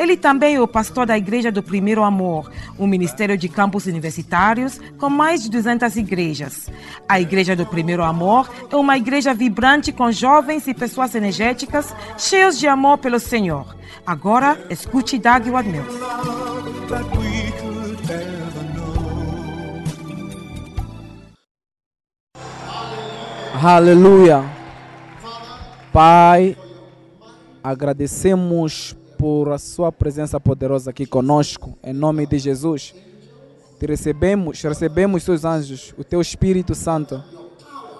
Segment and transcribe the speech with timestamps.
[0.00, 4.80] Ele também é o pastor da Igreja do Primeiro Amor, um ministério de campos universitários
[4.96, 6.70] com mais de 200 igrejas.
[7.06, 12.58] A Igreja do Primeiro Amor é uma igreja vibrante com jovens e pessoas energéticas, cheios
[12.58, 13.76] de amor pelo Senhor.
[14.06, 16.00] Agora, escute Doug Wadmills.
[23.62, 24.46] Aleluia.
[25.92, 26.56] Pai,
[27.62, 32.94] agradecemos por a sua presença poderosa aqui conosco, em nome de Jesus.
[33.78, 37.22] Te recebemos, recebemos seus anjos, o teu Espírito Santo,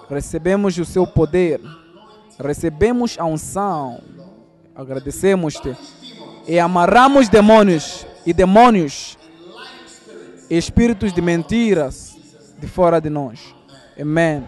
[0.09, 1.61] recebemos o seu poder,
[2.43, 4.01] recebemos a unção,
[4.73, 5.77] agradecemos-te
[6.47, 9.15] e amarramos demônios e demônios,
[10.49, 12.17] espíritos de mentiras
[12.57, 13.53] de fora de nós.
[13.99, 14.43] Amém.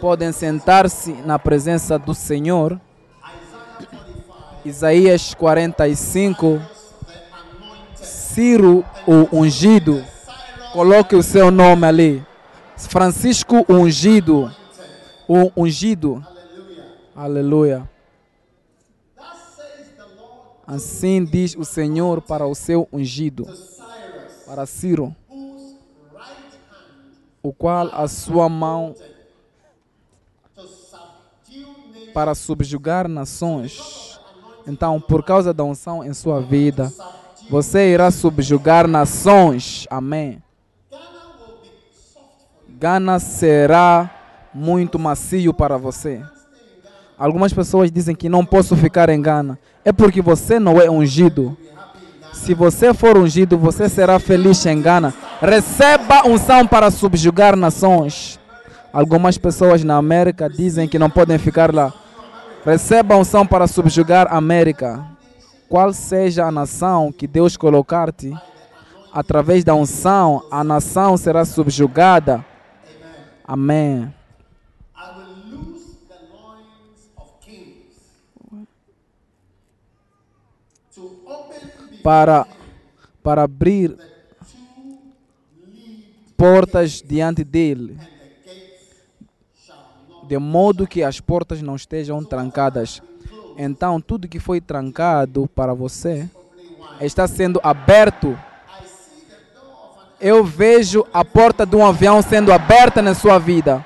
[0.00, 2.80] Podem sentar-se na presença do Senhor.
[4.64, 6.62] Isaías 45,
[7.96, 10.04] Ciro o ungido,
[10.72, 12.26] coloque o seu nome ali.
[12.76, 14.54] Francisco ungido,
[15.26, 16.24] o ungido.
[17.14, 17.90] Aleluia.
[20.64, 23.44] Assim diz o Senhor para o seu ungido,
[24.46, 25.14] para Ciro,
[27.42, 28.94] o qual a sua mão
[32.14, 34.11] para subjugar nações
[34.66, 36.92] então, por causa da unção em sua vida,
[37.50, 39.86] você irá subjugar nações.
[39.90, 40.42] Amém.
[42.68, 44.10] Gana será
[44.54, 46.20] muito macio para você.
[47.18, 49.58] Algumas pessoas dizem que não posso ficar em Gana.
[49.84, 51.56] É porque você não é ungido.
[52.32, 55.14] Se você for ungido, você será feliz em Gana.
[55.40, 58.40] Receba unção para subjugar nações.
[58.92, 61.92] Algumas pessoas na América dizem que não podem ficar lá.
[62.64, 65.04] Receba a unção para subjugar a América.
[65.68, 68.32] Qual seja a nação que Deus colocar-te,
[69.12, 72.44] através da unção, a nação será subjugada.
[73.44, 74.14] Amém.
[82.04, 82.46] Para,
[83.22, 83.96] para abrir
[86.36, 87.98] portas diante dele
[90.22, 93.02] de modo que as portas não estejam trancadas.
[93.56, 96.28] Então, tudo que foi trancado para você
[97.00, 98.38] está sendo aberto.
[100.20, 103.84] Eu vejo a porta de um avião sendo aberta na sua vida.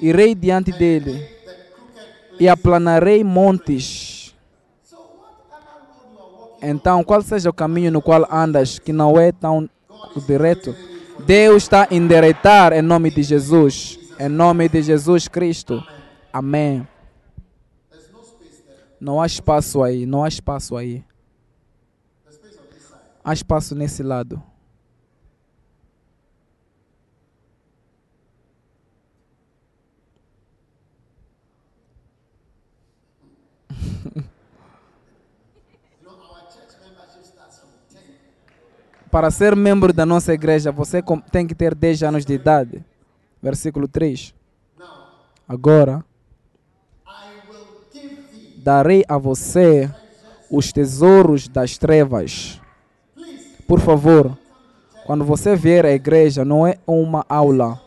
[0.00, 1.28] Irei diante dele
[2.38, 4.34] e aplanarei montes.
[6.60, 9.68] Então, qual seja o caminho no qual andas, que não é tão
[10.26, 10.74] direto,
[11.24, 14.05] Deus está a endireitar em nome de Jesus.
[14.18, 15.86] Em nome de Jesus Cristo.
[16.32, 16.88] Amém.
[18.98, 21.04] Não há espaço aí, não há espaço aí.
[23.22, 24.42] Há espaço nesse lado.
[39.10, 42.82] Para ser membro da nossa igreja, você tem que ter 10 anos de idade.
[43.46, 44.34] Versículo 3.
[45.48, 46.04] Agora
[48.56, 49.88] darei a você
[50.50, 52.60] os tesouros das trevas.
[53.64, 54.36] Por favor,
[55.06, 57.80] quando você vier à igreja, não é uma aula.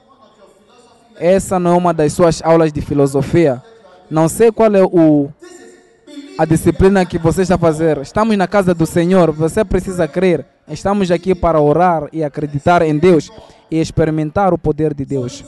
[1.18, 3.62] Essa não é uma das suas aulas de filosofia.
[4.10, 5.28] Não sei qual é o,
[6.38, 8.02] a disciplina que você está fazendo.
[8.02, 10.46] Estamos na casa do Senhor, você precisa crer.
[10.70, 13.30] Estamos aqui para orar e acreditar em Deus
[13.72, 15.44] e experimentar o poder de Deus.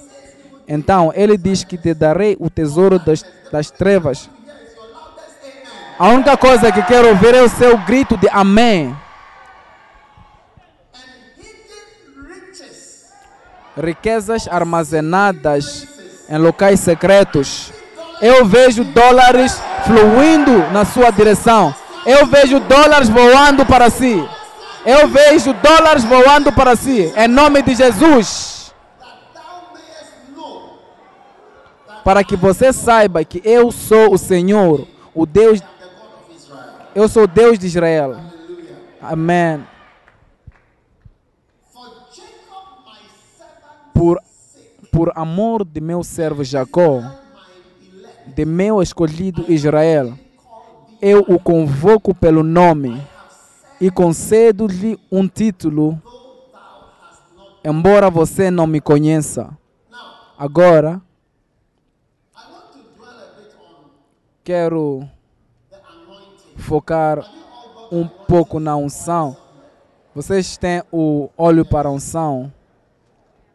[0.67, 4.29] Então, ele diz que te darei o tesouro das, das trevas.
[5.99, 8.95] A única coisa que quero ouvir é o seu grito de amém.
[13.77, 15.87] Riquezas armazenadas
[16.29, 17.71] em locais secretos.
[18.21, 21.73] Eu vejo dólares fluindo na sua direção.
[22.05, 24.27] Eu vejo dólares voando para si.
[24.85, 27.13] Eu vejo dólares voando para si.
[27.15, 28.73] Em nome de Jesus.
[32.03, 35.61] Para que você saiba que eu sou o Senhor, o Deus.
[36.95, 38.17] Eu sou o Deus de Israel.
[39.01, 39.65] Amém.
[43.93, 44.19] Por
[44.91, 47.01] por amor de meu servo Jacó,
[48.27, 50.13] de meu escolhido Israel,
[51.01, 53.01] eu o convoco pelo nome
[53.81, 55.99] e concedo-lhe um título,
[57.63, 59.57] embora você não me conheça.
[60.37, 61.01] Agora,
[64.43, 65.09] quero
[66.55, 67.25] focar
[67.91, 69.35] um pouco na unção.
[70.13, 72.53] Vocês têm o óleo para unção,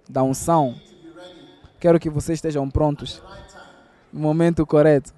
[0.08, 0.74] da unção.
[1.78, 3.22] Quero que vocês estejam prontos
[4.12, 5.15] no momento correto.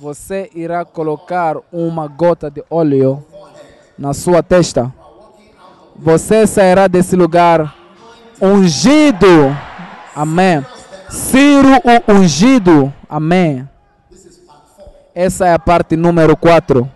[0.00, 3.24] Você irá colocar uma gota de óleo
[3.96, 4.92] na sua testa.
[5.96, 7.74] Você sairá desse lugar
[8.42, 9.56] ungido.
[10.14, 10.64] Amém.
[11.08, 12.92] Ciro o ungido.
[13.08, 13.68] Amém.
[15.14, 16.90] Essa é a parte número 4.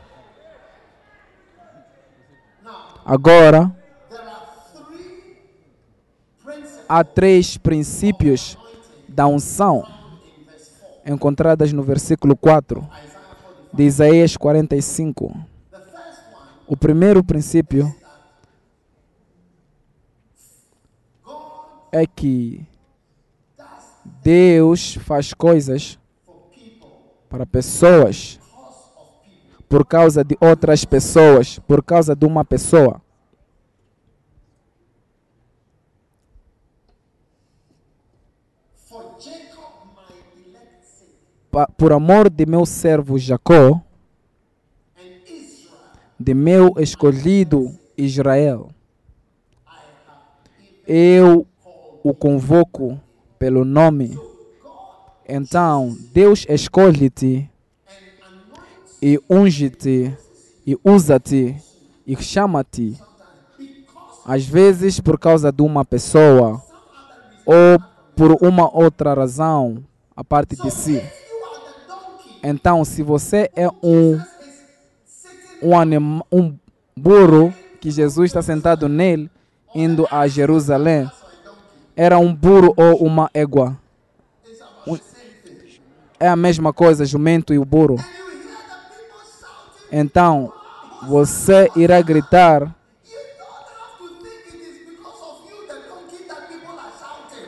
[3.06, 3.73] Agora,
[6.89, 8.59] há três princípios
[9.09, 9.98] da unção
[11.08, 12.87] encontradas no versículo 4
[13.72, 15.34] de Isaías 45.
[16.66, 17.94] O primeiro princípio
[21.90, 22.66] é que
[24.22, 25.99] Deus faz coisas
[27.28, 28.38] para pessoas
[29.69, 33.02] por causa de outras pessoas, por causa de uma pessoa.
[41.66, 43.81] Por amor de meu servo Jacó,
[46.19, 48.69] de meu escolhido Israel,
[50.87, 51.46] eu
[52.02, 53.00] o convoco
[53.38, 54.19] pelo nome.
[55.28, 57.50] Então, Deus escolhe-te
[59.00, 60.16] e unge-te
[60.66, 61.56] e usa-te
[62.06, 62.99] e chama-te.
[64.25, 66.62] Às vezes por causa de uma pessoa
[67.44, 67.78] ou
[68.16, 69.84] por uma outra razão
[70.16, 71.02] a parte de si.
[72.50, 74.19] Então, se você é um
[75.62, 76.56] um, um
[76.97, 79.31] burro que Jesus está sentado nele,
[79.75, 81.11] indo a Jerusalém,
[81.95, 83.77] era um burro ou uma égua.
[86.19, 88.03] É a mesma coisa, jumento e o burro.
[89.93, 90.50] Então,
[91.06, 92.75] você irá gritar.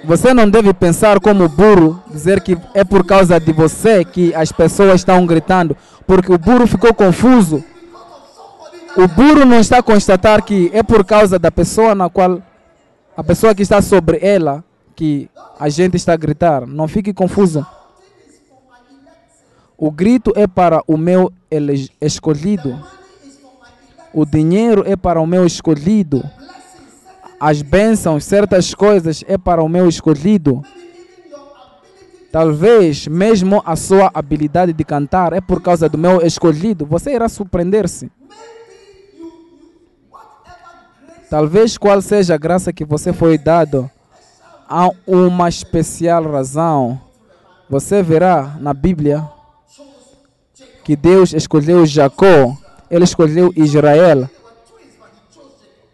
[0.05, 4.51] Você não deve pensar como burro, dizer que é por causa de você que as
[4.51, 5.77] pessoas estão gritando,
[6.07, 7.63] porque o burro ficou confuso.
[8.97, 12.43] O burro não está a constatar que é por causa da pessoa na qual
[13.17, 14.65] a pessoa que está sobre ela
[14.97, 16.67] que a gente está a gritar.
[16.67, 17.67] Não fique confuso.
[19.77, 21.33] O grito é para o meu
[22.01, 22.79] escolhido.
[24.13, 26.23] O dinheiro é para o meu escolhido.
[27.41, 30.63] As bênçãos, certas coisas é para o meu escolhido.
[32.31, 36.85] Talvez mesmo a sua habilidade de cantar é por causa do meu escolhido.
[36.85, 38.13] Você irá surpreender-se.
[41.31, 43.91] Talvez qual seja a graça que você foi dado,
[44.69, 47.01] há uma especial razão.
[47.71, 49.27] Você verá na Bíblia
[50.85, 52.55] que Deus escolheu Jacó,
[52.91, 54.29] ele escolheu Israel.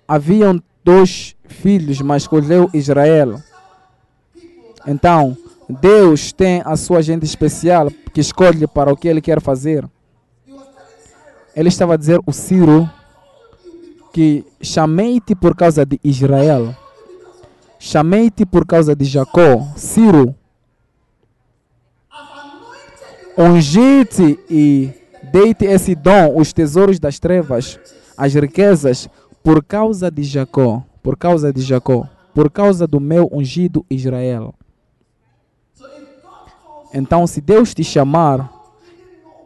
[0.08, 3.43] Haviam dois filhos, mas escolheu Israel.
[4.86, 5.36] Então,
[5.69, 9.84] Deus tem a sua gente especial que escolhe para o que ele quer fazer.
[11.55, 12.89] Ele estava a dizer o Ciro
[14.13, 16.75] que chamei-te por causa de Israel,
[17.79, 20.34] chamei-te por causa de Jacó, Ciro,
[23.36, 24.91] ungi-te e
[25.31, 27.79] dei-te esse dom, os tesouros das trevas,
[28.17, 29.08] as riquezas,
[29.43, 34.53] por causa de Jacó, por causa de Jacó, por causa do meu ungido Israel.
[36.93, 38.53] Então, se Deus te chamar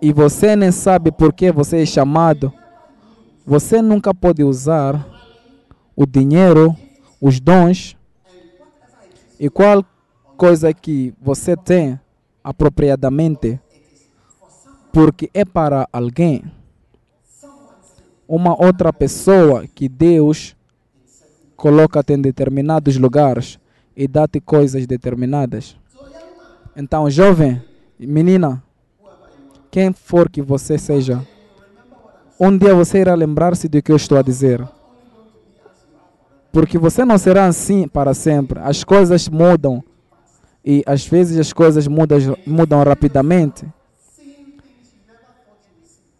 [0.00, 2.50] e você nem sabe por que você é chamado,
[3.44, 5.06] você nunca pode usar
[5.94, 6.74] o dinheiro,
[7.20, 7.94] os dons
[9.38, 9.84] e qual
[10.34, 12.00] coisa que você tem
[12.42, 13.60] apropriadamente,
[14.90, 16.42] porque é para alguém,
[18.26, 20.56] uma outra pessoa que Deus
[21.60, 23.58] coloca-te em determinados lugares
[23.94, 25.76] e dá-te coisas determinadas.
[26.74, 27.62] Então, jovem,
[27.98, 28.62] menina,
[29.70, 31.20] quem for que você seja,
[32.40, 34.66] um dia você irá lembrar-se do que eu estou a dizer.
[36.50, 38.58] Porque você não será assim para sempre.
[38.60, 39.84] As coisas mudam.
[40.64, 43.66] E às vezes as coisas mudam, mudam rapidamente.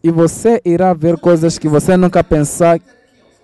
[0.04, 2.78] E você irá ver coisas que você nunca pensar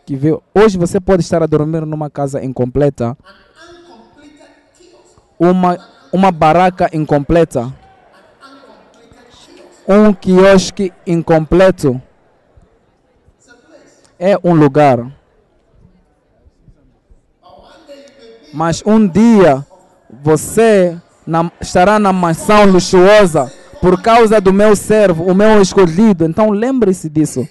[0.07, 0.43] que viu.
[0.55, 3.17] Hoje você pode estar a dormir numa casa incompleta.
[5.39, 5.77] uma,
[6.13, 7.71] uma barraca incompleta,
[9.87, 12.01] um quiosque incompleto.
[14.19, 15.13] É um lugar.
[18.55, 19.67] Mas um dia
[20.23, 26.25] você na- estará na mansão luxuosa por causa do meu servo, o meu escolhido.
[26.25, 27.47] Então lembre-se disso.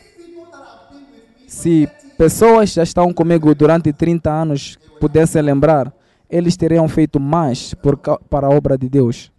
[1.48, 5.93] Se pessoas já estão comigo durante 30 anos pudessem lembrar,
[6.29, 9.31] eles teriam feito mais por, para a obra de Deus.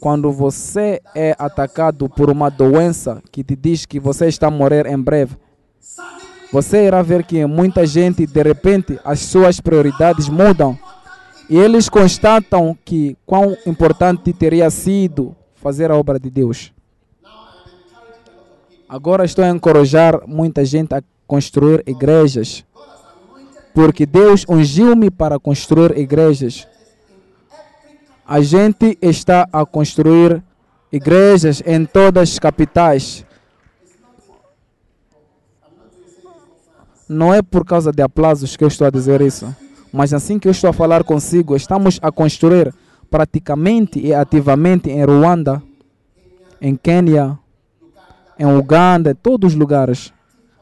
[0.00, 4.86] Quando você é atacado por uma doença que te diz que você está a morrer
[4.86, 5.36] em breve,
[6.52, 10.76] você irá ver que muita gente, de repente, as suas prioridades mudam
[11.48, 16.72] e eles constatam que quão importante teria sido fazer a obra de Deus.
[18.92, 22.62] Agora estou a encorajar muita gente a construir igrejas,
[23.72, 26.68] porque Deus ungiu-me para construir igrejas.
[28.28, 30.42] A gente está a construir
[30.92, 33.24] igrejas em todas as capitais.
[37.08, 39.56] Não é por causa de aplausos que eu estou a dizer isso,
[39.90, 42.74] mas assim que eu estou a falar consigo, estamos a construir
[43.10, 45.62] praticamente e ativamente em Ruanda,
[46.60, 47.38] em Quênia,
[48.42, 50.12] em Uganda, em todos os lugares,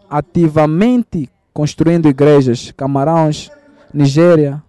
[0.08, 3.50] ativamente construindo igrejas, Camarões,
[3.92, 4.62] Nigéria,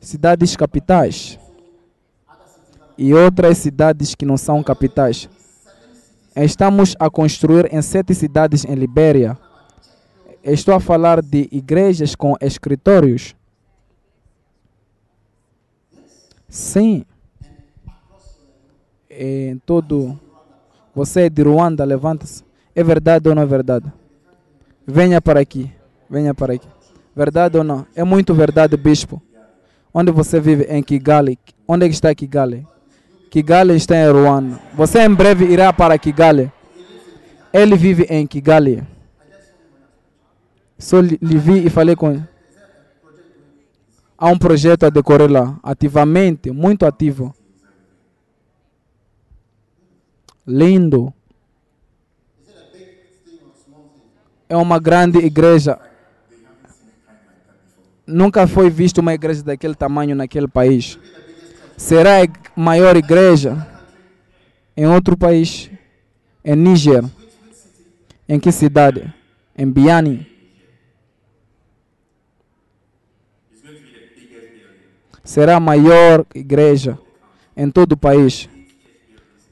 [0.00, 1.38] cidades capitais
[2.96, 5.28] e outras cidades que não são capitais.
[6.34, 9.36] Estamos a construir em sete cidades em Libéria.
[10.42, 13.36] Estou a falar de igrejas com escritórios.
[16.48, 17.04] Sim.
[19.10, 20.18] Em todo.
[20.94, 22.44] Você é de Ruanda, levanta-se.
[22.74, 23.92] É verdade ou não é verdade?
[24.86, 25.70] Venha para aqui.
[26.08, 26.68] Venha para aqui.
[27.14, 27.86] Verdade ou não?
[27.94, 29.20] É muito verdade, bispo.
[29.92, 30.64] Onde você vive?
[30.64, 31.38] Em Kigali.
[31.66, 32.66] Onde é está Kigali?
[33.30, 34.58] Kigali está em Ruanda.
[34.74, 36.52] Você em breve irá para Kigali.
[37.52, 38.82] Ele vive em Kigali.
[40.78, 42.22] Só lhe vi e falei com ele.
[44.18, 47.34] Há um projeto a decorrer lá, ativamente, muito ativo.
[50.46, 51.12] Lindo.
[54.48, 55.78] É uma grande igreja.
[58.06, 60.98] Nunca foi visto uma igreja daquele tamanho naquele país.
[61.76, 63.66] Será a maior igreja
[64.76, 65.70] em outro país?
[66.44, 67.04] Em Níger.
[68.28, 69.12] Em que cidade?
[69.56, 70.26] Em Biani.
[75.24, 76.98] Será a maior igreja
[77.56, 78.48] em todo o país.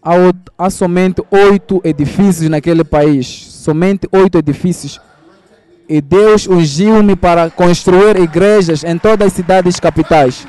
[0.03, 3.27] Há, somente oito edifícios naquele país.
[3.27, 5.01] Somente oito edifícios.
[5.89, 10.47] E Deus ungiu-me para construir igrejas em todas as cidades capitais.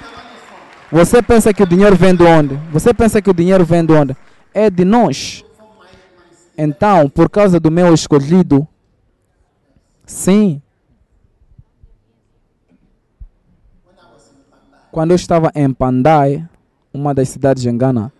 [0.91, 2.59] Você pensa que o dinheiro vem de onde?
[2.71, 4.17] Você pensa que o dinheiro vem de onde?
[4.53, 5.43] É de nós.
[6.57, 8.67] Então, por causa do meu escolhido,
[10.05, 10.61] sim.
[14.91, 16.47] Quando eu estava em Pandai,
[16.93, 18.13] uma das cidades em Ghana,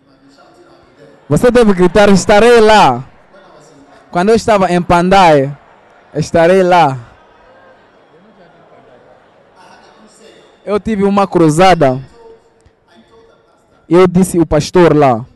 [1.28, 3.04] você deve gritar: estarei lá.
[4.10, 5.56] Quando eu estava em Pandai,
[6.14, 6.98] estarei lá.
[10.64, 12.00] Eu tive uma cruzada.
[13.88, 15.26] Eu disse o pastor lá: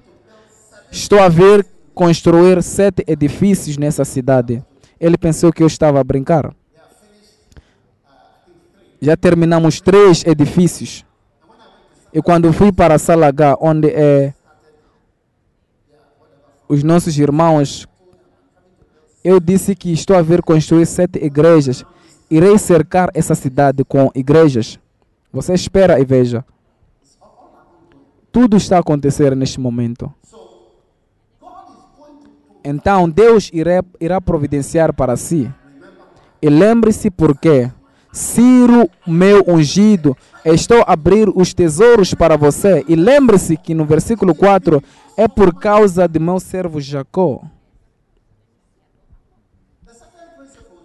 [0.91, 4.63] Estou a ver construir sete edifícios nessa cidade.
[5.01, 6.55] Ele pensou que eu estava a brincar.
[9.01, 11.05] Já terminamos três edifícios.
[12.13, 14.33] E quando fui para a sala H, onde é
[16.69, 17.87] os nossos irmãos,
[19.25, 21.85] eu disse que estou a ver construir sete igrejas.
[22.31, 24.79] Irei cercar essa cidade com igrejas.
[25.33, 26.45] Você espera e veja.
[28.31, 30.13] Tudo está a acontecer neste momento.
[32.63, 35.51] Então Deus irá, irá providenciar para si.
[36.41, 37.71] E lembre-se porque
[38.13, 40.17] Ciro, meu ungido,
[40.55, 42.85] estou a abrir os tesouros para você.
[42.89, 44.83] E lembre-se que no versículo 4
[45.17, 47.43] é por causa de meu servo Jacó.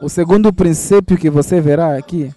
[0.02, 2.34] O segundo princípio que você verá aqui,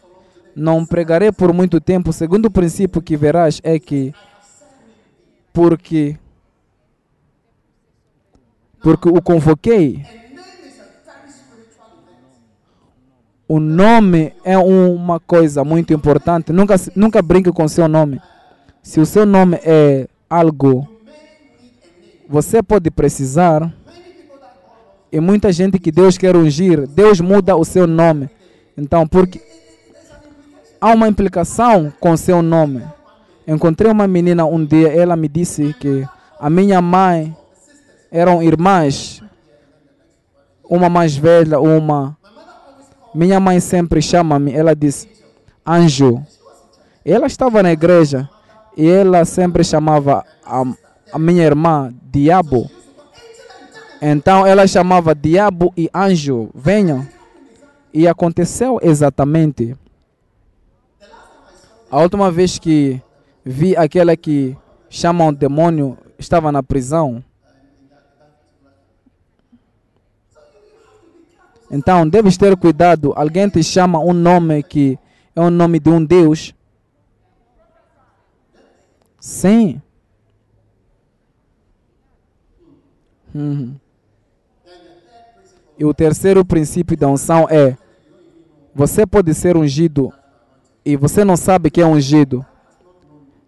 [0.55, 2.11] não pregarei por muito tempo.
[2.11, 4.15] O segundo princípio que verás é que
[5.53, 6.19] porque
[8.81, 10.26] porque o convoquei.
[13.49, 16.53] O nome é uma coisa muito importante.
[16.53, 18.21] Nunca nunca brinque com seu nome.
[18.83, 20.89] Se o seu nome é algo,
[22.29, 23.73] você pode precisar.
[25.13, 28.29] E muita gente que Deus quer ungir, Deus muda o seu nome.
[28.77, 29.41] Então, porque
[30.81, 32.83] há uma implicação com seu nome.
[33.47, 36.05] Encontrei uma menina um dia, ela me disse que
[36.39, 37.35] a minha mãe
[38.11, 39.23] eram irmãs,
[40.69, 42.17] uma mais velha, uma.
[43.17, 45.09] Minha mãe sempre chama-me, ela diz
[45.67, 46.23] anjo.
[47.03, 48.29] Ela estava na igreja
[48.77, 50.63] e ela sempre chamava a,
[51.11, 52.71] a minha irmã diabo.
[54.03, 57.09] Então ela chamava diabo e anjo, venham.
[57.91, 59.75] E aconteceu exatamente.
[61.91, 63.01] A última vez que
[63.43, 64.55] vi aquela que
[64.91, 67.25] chamam demônio estava na prisão.
[71.71, 73.13] Então, deves ter cuidado.
[73.17, 74.99] Alguém te chama um nome que
[75.35, 76.55] é o nome de um Deus.
[79.21, 79.81] Sim.
[83.35, 83.75] Uhum.
[85.79, 87.77] E o terceiro princípio da unção é:
[88.75, 90.13] você pode ser ungido
[90.85, 92.47] e você não sabe que é ungido.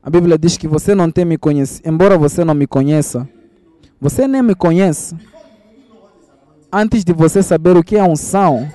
[0.03, 3.29] A Bíblia diz que você não tem me conhecido, embora você não me conheça,
[4.01, 5.17] você nem me conhece.
[6.71, 8.69] Antes de você saber o que é unção,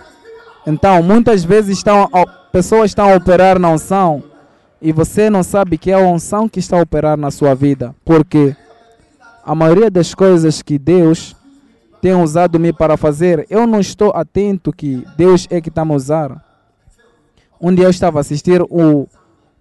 [0.65, 2.09] então muitas vezes estão,
[2.51, 4.23] pessoas estão a operar na unção
[4.81, 7.95] e você não sabe que é a unção que está a operar na sua vida,
[8.03, 8.55] porque
[9.43, 11.35] a maioria das coisas que Deus
[12.01, 15.93] tem usado me para fazer, eu não estou atento que Deus é que está me
[15.93, 16.43] usar.
[17.61, 19.07] Um dia eu estava a assistir o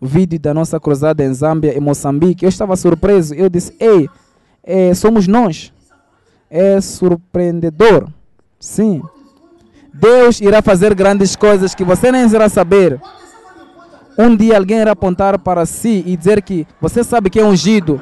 [0.00, 2.44] vídeo da nossa cruzada em Zâmbia e Moçambique.
[2.44, 3.32] Eu estava surpreso.
[3.34, 4.08] Eu disse: Ei,
[4.64, 5.72] é, somos nós.
[6.50, 8.08] É surpreendedor.
[8.62, 9.02] Sim.
[9.92, 13.00] Deus irá fazer grandes coisas que você nem irá saber.
[14.16, 18.00] Um dia alguém irá apontar para si e dizer que você sabe que é ungido.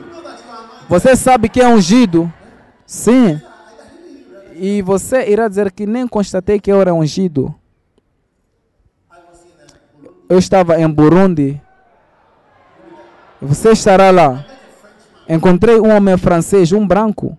[0.87, 2.31] Você sabe que é ungido.
[2.85, 3.41] Sim.
[4.55, 7.55] E você irá dizer que nem constatei que eu era ungido.
[10.29, 11.59] Eu estava em Burundi.
[13.41, 14.45] Você estará lá.
[15.27, 17.39] Encontrei um homem francês, um branco.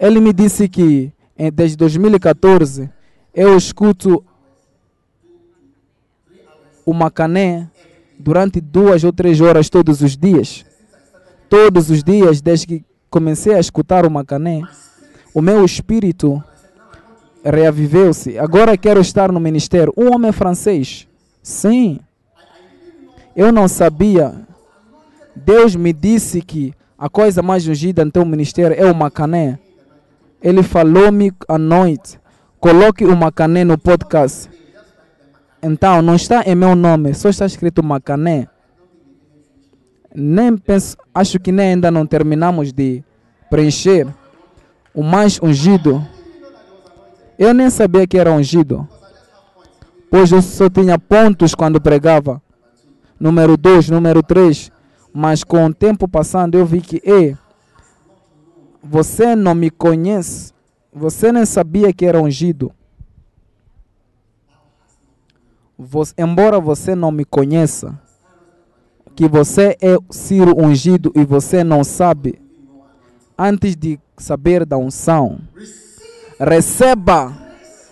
[0.00, 1.13] Ele me disse que
[1.52, 2.90] desde 2014
[3.34, 4.24] eu escuto
[6.86, 7.68] o macané
[8.18, 10.64] durante duas ou três horas todos os dias.
[11.48, 14.62] Todos os dias, desde que comecei a escutar o macané,
[15.32, 16.42] o meu espírito
[17.44, 18.38] reaviveu-se.
[18.38, 19.92] Agora quero estar no ministério.
[19.96, 21.06] Um homem francês.
[21.42, 22.00] Sim.
[23.34, 24.34] Eu não sabia.
[25.34, 29.58] Deus me disse que a coisa mais ungida no teu ministério é o macané.
[30.44, 32.20] Ele falou-me à noite.
[32.60, 34.48] Coloque o macané no podcast.
[35.62, 38.46] Então, não está em meu nome, só está escrito macané.
[40.14, 43.02] Nem penso, acho que nem ainda não terminamos de
[43.50, 44.06] preencher
[44.94, 46.06] o mais ungido.
[47.38, 48.86] Eu nem sabia que era ungido
[50.14, 52.40] pois eu só tinha pontos quando pregava.
[53.18, 54.70] Número 2, número 3.
[55.12, 57.36] Mas com o tempo passando eu vi que, ei,
[58.84, 60.52] você não me conhece,
[60.92, 62.70] você nem sabia que era ungido.
[65.76, 67.98] Você, embora você não me conheça,
[69.16, 72.40] que você é Ciro ungido e você não sabe,
[73.36, 75.40] antes de saber da unção,
[76.38, 77.36] receba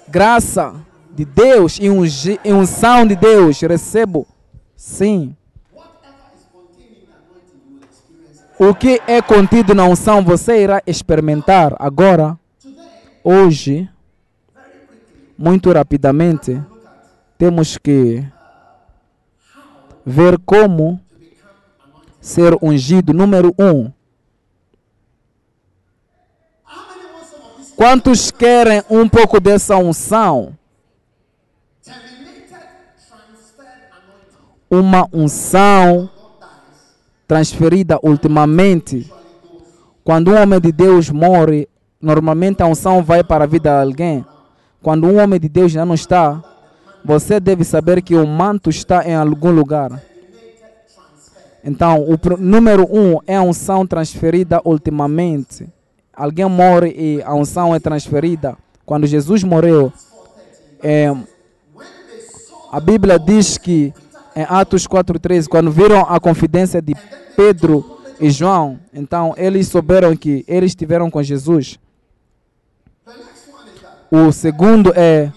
[0.09, 0.75] graça
[1.13, 1.89] de Deus e,
[2.53, 4.27] unção de Deus, recebo.
[4.77, 5.35] Sim.
[8.65, 12.39] O que é contido na unção você irá experimentar agora,
[13.25, 13.91] hoje,
[15.37, 16.63] muito rapidamente.
[17.37, 18.25] Temos que
[20.07, 21.01] ver como
[22.21, 23.13] ser ungido.
[23.13, 23.91] Número um.
[27.75, 30.57] Quantos querem um pouco dessa unção?
[34.71, 36.09] uma unção
[37.33, 39.11] transferida ultimamente.
[40.05, 41.67] Quando um homem de Deus morre,
[41.99, 44.27] normalmente a unção vai para a vida de alguém.
[44.83, 46.45] Quando um homem de Deus já não está,
[47.03, 49.99] você deve saber que o manto está em algum lugar.
[51.65, 55.67] Então, o número um é a unção transferida ultimamente.
[56.15, 58.59] Alguém morre e a unção é transferida.
[58.85, 59.91] Quando Jesus morreu,
[60.83, 61.11] é,
[62.71, 63.95] a Bíblia diz que
[64.35, 66.95] em Atos 4,13, quando viram a confidência de
[67.37, 71.79] Pedro e João, então eles souberam que eles estiveram com Jesus.
[74.11, 75.33] O segundo é: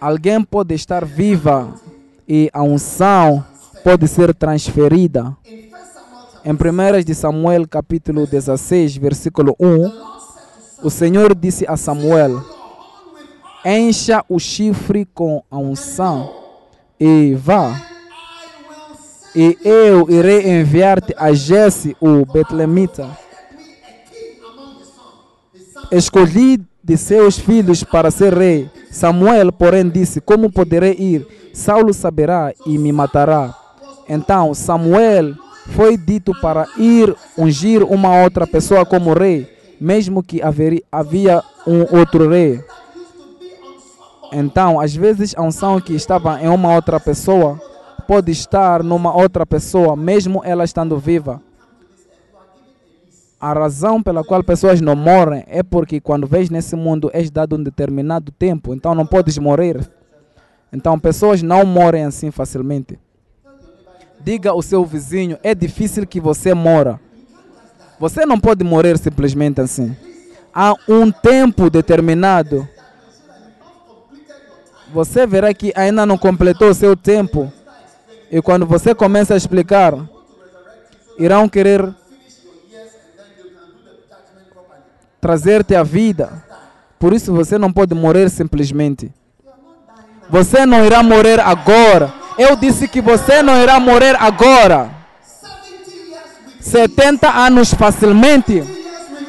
[0.00, 1.74] alguém pode estar viva
[2.26, 3.44] e a unção
[3.84, 5.36] pode ser transferida.
[6.44, 9.92] Em 1 de Samuel, capítulo 16, versículo 1,
[10.82, 12.42] o Senhor disse a Samuel:
[13.64, 16.32] Encha o chifre com a unção
[16.98, 17.97] e vá
[19.40, 23.08] E eu irei enviar-te a Jesse, o Betlemita.
[25.92, 28.68] Escolhi de seus filhos para ser rei.
[28.90, 31.24] Samuel, porém, disse: Como poderei ir?
[31.52, 33.54] Saulo saberá e me matará.
[34.08, 35.36] Então Samuel
[35.68, 39.48] foi dito para ir ungir uma outra pessoa como rei,
[39.80, 40.42] mesmo que
[40.90, 42.60] havia um outro rei.
[44.32, 47.67] Então, às vezes, a unção que estava em uma outra pessoa
[48.08, 51.42] pode estar numa outra pessoa, mesmo ela estando viva.
[53.38, 57.54] A razão pela qual pessoas não morrem é porque quando vês nesse mundo és dado
[57.54, 59.86] um determinado tempo, então não podes morrer.
[60.72, 62.98] Então pessoas não morrem assim facilmente.
[64.18, 66.98] Diga ao seu vizinho, é difícil que você mora.
[68.00, 69.94] Você não pode morrer simplesmente assim.
[70.52, 72.66] Há um tempo determinado.
[74.94, 77.52] Você verá que ainda não completou o seu tempo.
[78.30, 79.94] E quando você começa a explicar,
[81.18, 81.94] irão querer
[85.20, 86.44] trazer-te a vida.
[86.98, 89.12] Por isso você não pode morrer simplesmente.
[90.28, 92.12] Você não irá morrer agora.
[92.36, 94.90] Eu disse que você não irá morrer agora.
[96.60, 98.62] 70 anos facilmente.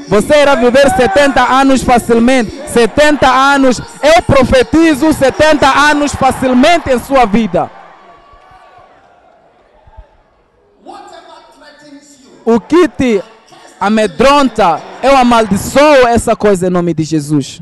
[0.07, 2.51] Você irá viver 70 anos facilmente.
[2.67, 3.81] 70 anos.
[4.03, 7.78] Eu profetizo 70 anos facilmente em sua vida.
[12.45, 13.21] O que te
[13.80, 17.62] amedronta, eu amaldiçoo essa coisa em nome de Jesus.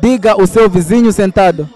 [0.00, 1.68] Diga o seu vizinho sentado.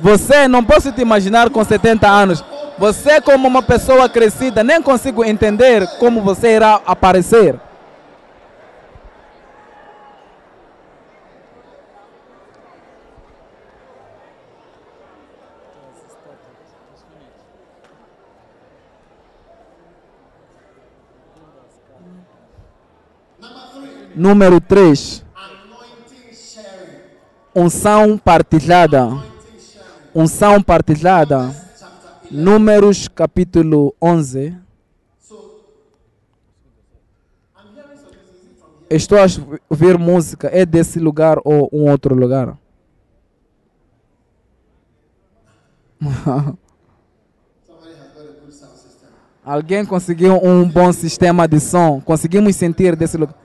[0.00, 2.44] Você não posso te imaginar com 70 anos.
[2.78, 7.56] Você como uma pessoa crescida, nem consigo entender como você irá aparecer.
[24.20, 25.24] Número 3.
[27.56, 29.08] Unção partilhada.
[30.14, 31.56] Unção partilhada.
[32.30, 34.54] Números capítulo 11.
[38.90, 39.22] Estou a
[39.70, 40.50] ouvir música.
[40.52, 42.58] É desse lugar ou um outro lugar?
[49.42, 52.02] Alguém conseguiu um bom sistema de som?
[52.02, 53.40] Conseguimos sentir desse lugar?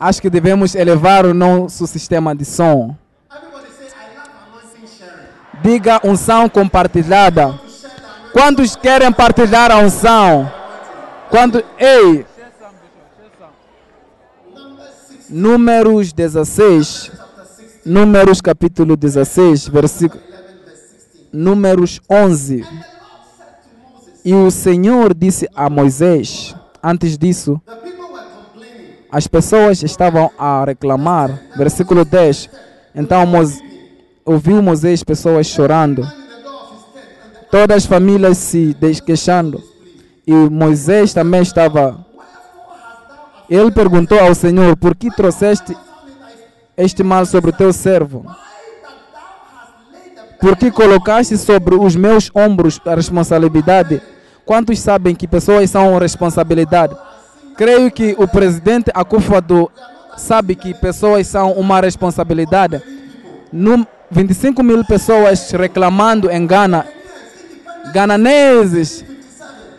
[0.00, 2.94] Acho que devemos elevar o nosso sistema de som.
[5.60, 7.58] Diga unção compartilhada.
[8.32, 10.50] Quantos querem partilhar a unção?
[11.30, 12.24] Quando, ei,
[15.28, 17.10] Números 16,
[17.84, 20.22] Números capítulo 16, versículo,
[21.32, 22.64] Números 11.
[24.24, 27.60] E o Senhor disse a Moisés, antes disso,
[29.10, 31.40] as pessoas estavam a reclamar.
[31.56, 32.50] Versículo 10.
[32.94, 33.24] Então
[34.24, 36.06] ouviu Moisés pessoas chorando.
[37.50, 39.62] Todas as famílias se queixando.
[40.26, 42.04] E Moisés também estava.
[43.48, 45.74] Ele perguntou ao Senhor: Por que trouxeste
[46.76, 48.26] este mal sobre o teu servo?
[50.38, 54.00] Por que colocaste sobre os meus ombros a responsabilidade?
[54.44, 56.94] Quantos sabem que pessoas são responsabilidade?
[57.58, 59.68] Creio que o presidente Akufo-Addo
[60.16, 62.80] sabe que pessoas são uma responsabilidade.
[63.52, 66.86] No 25 mil pessoas reclamando em Gana,
[67.92, 69.04] gananeses,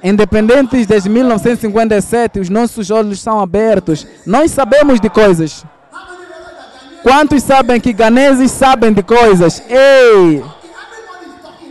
[0.04, 4.06] independentes desde 1957, os nossos olhos são abertos.
[4.26, 5.64] Nós sabemos de coisas.
[7.02, 9.64] Quantos sabem que ganeses sabem de coisas?
[9.70, 10.44] Ei!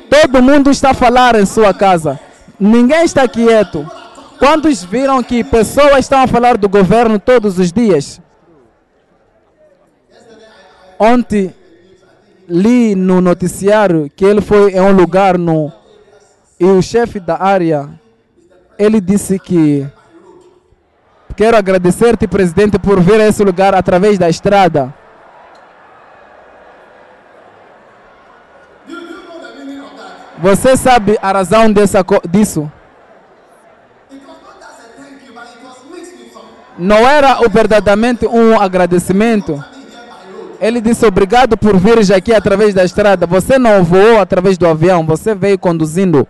[0.09, 2.19] Todo mundo está a falar em sua casa.
[2.59, 3.87] Ninguém está quieto.
[4.39, 8.21] Quantos viram que pessoas estão a falar do governo todos os dias?
[10.99, 11.55] Ontem
[12.49, 15.73] li no noticiário que ele foi em um lugar no
[16.59, 17.89] e o chefe da área
[18.79, 19.87] ele disse que
[21.37, 24.93] quero agradecer-te presidente por vir a esse lugar através da estrada.
[30.39, 32.71] Você sabe a razão dessa, disso?
[36.79, 39.63] Não era verdadeiramente um agradecimento.
[40.61, 43.27] Ele disse obrigado por vir aqui através da estrada.
[43.27, 46.27] Você não voou através do avião, você veio conduzindo.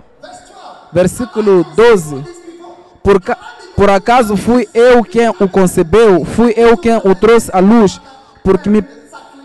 [0.92, 2.24] Versículo 12.
[3.02, 3.20] Por,
[3.76, 8.00] por acaso fui eu quem o concebeu, fui eu quem o trouxe à luz,
[8.42, 8.84] porque me,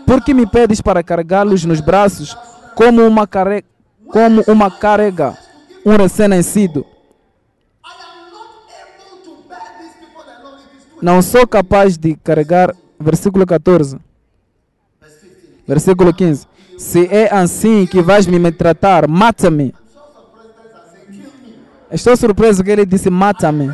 [0.06, 2.36] porque me pedes para carregá-los nos braços
[2.74, 3.64] como uma, care,
[4.10, 5.34] como uma carrega
[5.84, 6.86] um recém-nascido.
[11.02, 12.74] Não sou capaz de carregar.
[12.98, 13.98] Versículo 14.
[15.66, 16.46] Versículo 15.
[16.78, 19.74] Se é assim que vais me tratar, mata-me.
[21.90, 23.72] Estou surpreso que ele disse: mata-me.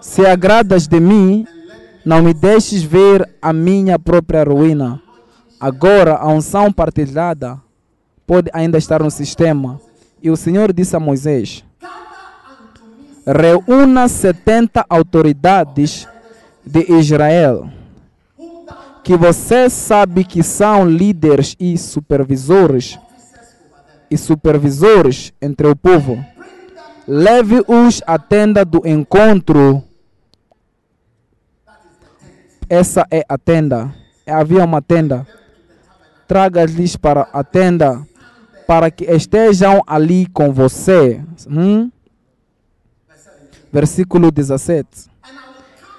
[0.00, 1.46] Se agradas de mim,
[2.04, 5.02] não me deixes ver a minha própria ruína.
[5.58, 7.60] Agora, a unção partilhada
[8.26, 9.80] pode ainda estar no sistema.
[10.22, 11.64] E o Senhor disse a Moisés:
[13.26, 16.06] Reúna 70 autoridades
[16.64, 17.68] de Israel,
[19.02, 22.96] que você sabe que são líderes e supervisores
[24.08, 26.24] e supervisores entre o povo.
[27.08, 29.82] Leve-os à tenda do encontro.
[32.68, 33.92] Essa é a tenda.
[34.24, 35.26] Havia uma tenda.
[36.28, 38.06] Traga-lhes para a tenda,
[38.68, 41.20] para que estejam ali com você.
[41.48, 41.90] Hum?
[43.76, 45.10] Versículo 17.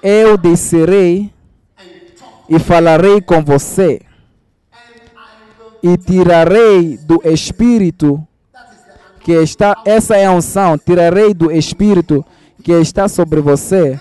[0.02, 1.32] Eu descerei
[2.48, 4.00] e falarei com você,
[5.80, 8.20] e tirarei do espírito
[9.20, 12.26] que está, essa é a unção, tirarei do espírito
[12.64, 14.00] que está sobre você.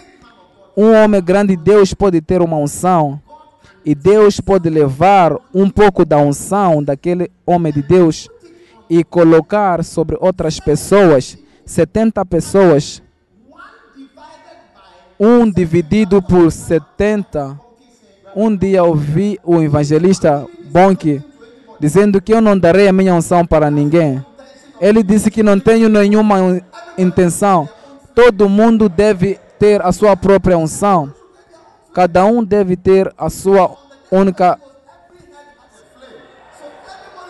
[0.76, 3.22] Um homem grande, Deus pode ter uma unção,
[3.86, 8.28] e Deus pode levar um pouco da unção daquele homem de Deus
[8.90, 13.04] e colocar sobre outras pessoas, 70 pessoas,
[15.20, 17.60] um dividido por 70.
[18.36, 21.24] Um dia ouvi o evangelista Bonk
[21.80, 24.24] dizendo que eu não darei a minha unção para ninguém.
[24.80, 26.62] Ele disse que não tenho nenhuma
[26.98, 27.68] intenção.
[28.14, 31.14] Todo mundo deve ter a sua própria unção.
[31.94, 33.76] Cada um deve ter a sua
[34.12, 34.60] única.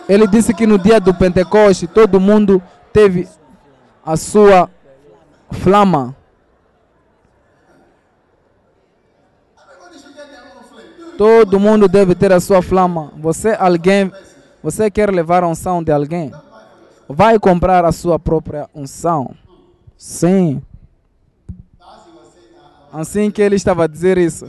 [0.08, 3.28] Ele disse que no dia do Pentecoste todo mundo teve
[4.04, 4.70] a sua
[5.50, 6.17] flama.
[11.18, 13.12] Todo mundo deve ter a sua flama.
[13.16, 14.12] Você alguém,
[14.62, 16.30] você quer levar a unção de alguém?
[17.08, 19.34] Vai comprar a sua própria unção.
[19.96, 20.62] Sim.
[22.92, 24.46] Assim que ele estava a dizer isso.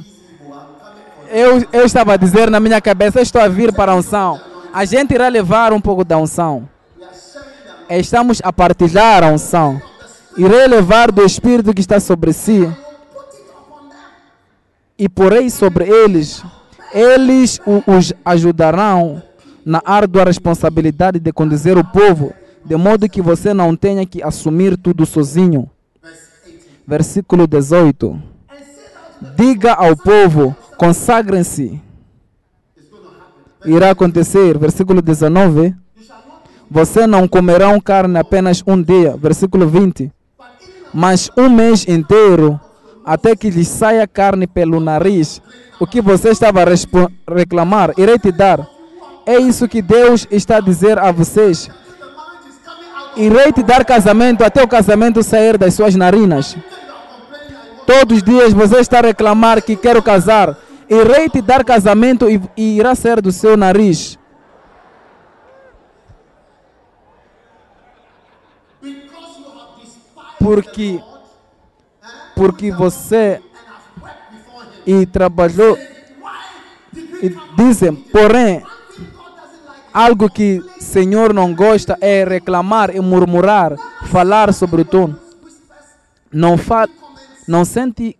[1.30, 4.40] Eu, eu estava a dizer na minha cabeça, estou a vir para a unção.
[4.72, 6.70] A gente irá levar um pouco da unção.
[7.90, 9.82] Estamos a partilhar a unção.
[10.38, 12.72] Irei levar do Espírito que está sobre si.
[15.00, 16.44] E porei sobre eles.
[16.94, 19.22] Eles os ajudarão
[19.66, 22.34] na árdua responsabilidade de conduzir o povo,
[22.66, 25.70] de modo que você não tenha que assumir tudo sozinho.
[26.88, 28.20] Versículo 18.
[29.36, 31.80] Diga ao povo: consagrem-se.
[33.66, 34.58] Irá acontecer.
[34.58, 35.76] Versículo 19.
[36.72, 39.16] Você não comerão carne apenas um dia.
[39.18, 40.12] Versículo 20.
[40.94, 42.60] Mas um mês inteiro,
[43.06, 45.42] até que lhes saia carne pelo nariz.
[45.80, 48.68] O que você estava a reclamar, irei te dar.
[49.26, 51.70] É isso que Deus está a dizer a vocês.
[53.16, 56.56] Irei te dar casamento até o casamento sair das suas narinas.
[57.86, 60.58] Todos os dias você está a reclamar que quero casar.
[60.90, 64.18] Irei te dar casamento e, e irá sair do seu nariz.
[70.40, 71.00] Porque,
[72.40, 73.42] porque você
[74.88, 75.78] e trabalhou
[77.22, 78.64] e dizem, porém,
[79.94, 83.76] algo que o Senhor não gosta é reclamar e murmurar,
[84.06, 85.14] falar sobre o tom.
[86.32, 86.88] Não, fa
[87.46, 88.18] não sente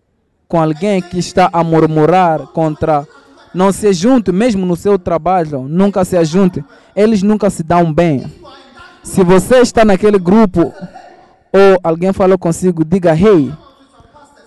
[0.50, 3.08] com alguém que está a murmurar contra.
[3.54, 6.62] Não se junte, mesmo no seu trabalho, nunca se junte.
[6.94, 8.30] Eles nunca se dão bem.
[9.02, 10.74] Se você está naquele grupo
[11.54, 13.50] ou alguém falou consigo, diga hey.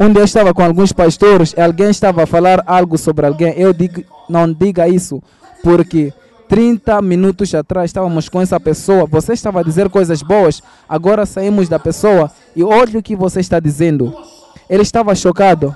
[0.04, 3.54] Onde eu estava com alguns pastores, alguém estava a falar algo sobre alguém.
[3.56, 5.22] Eu digo, não diga isso,
[5.62, 6.12] porque
[6.48, 11.68] 30 minutos atrás estávamos com essa pessoa, você estava a dizer coisas boas, agora saímos
[11.68, 14.12] da pessoa e olha o que você está dizendo.
[14.68, 15.72] Ele estava chocado.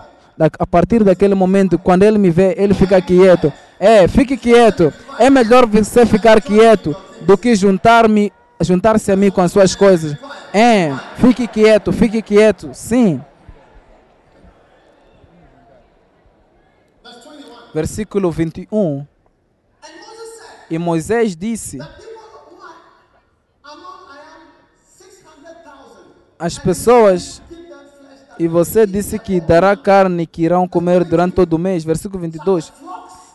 [0.59, 3.53] A partir daquele momento, quando ele me vê, ele fica quieto.
[3.79, 4.93] É, fique quieto.
[5.21, 10.17] É melhor você ficar quieto do que juntar-me, juntar-se a mim com as suas coisas.
[10.53, 12.71] É, fique quieto, fique quieto.
[12.73, 13.21] Sim.
[17.77, 19.07] Versículo 21.
[20.71, 21.79] E Moisés disse:
[26.39, 27.43] As pessoas,
[28.39, 31.85] e você disse que dará carne que irão comer durante todo o mês.
[31.85, 32.73] Versículo 22.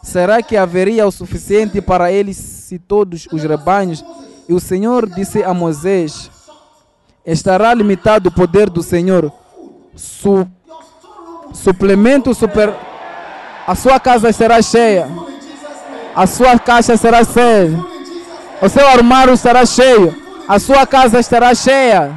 [0.01, 4.04] Será que haveria o suficiente para eles e todos os rebanhos?
[4.49, 6.32] E o Senhor disse a Moisés:
[7.23, 9.32] Estará limitado o poder do Senhor.
[9.95, 10.47] Su
[11.54, 12.90] suplemento super.
[13.67, 15.08] A sua casa será cheia.
[16.15, 17.80] A sua caixa será cheia.
[18.62, 20.15] O seu armário estará cheio.
[20.47, 22.12] A sua casa estará cheia.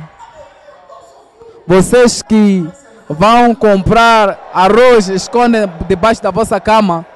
[1.67, 2.67] Vocês que
[3.09, 7.07] vão comprar arroz, escondem debaixo da vossa cama.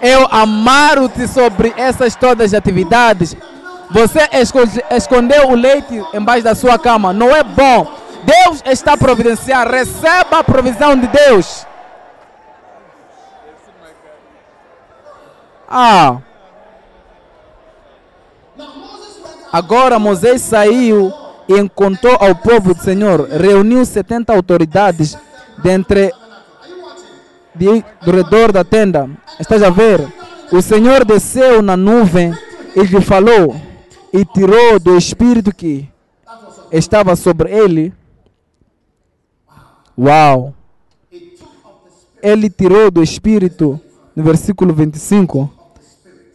[0.00, 3.36] Eu amaro-te sobre essas todas as atividades.
[3.90, 4.58] Você esco-
[4.90, 7.12] escondeu o leite embaixo da sua cama.
[7.12, 7.86] Não é bom.
[8.28, 9.70] Deus está a providenciar.
[9.70, 11.66] Receba a provisão de Deus.
[15.66, 16.18] Ah.
[19.50, 21.12] Agora Moisés saiu
[21.48, 23.28] e encontrou ao povo do Senhor.
[23.30, 25.16] Reuniu 70 autoridades
[25.62, 26.12] dentre
[27.54, 29.08] de, do redor da tenda.
[29.40, 30.06] Estás a ver?
[30.52, 32.34] O Senhor desceu na nuvem
[32.76, 33.56] e lhe falou
[34.12, 35.88] e tirou do espírito que
[36.70, 37.97] estava sobre ele.
[39.98, 40.54] Uau!
[42.22, 43.80] Ele tirou do espírito,
[44.14, 45.50] no versículo 25,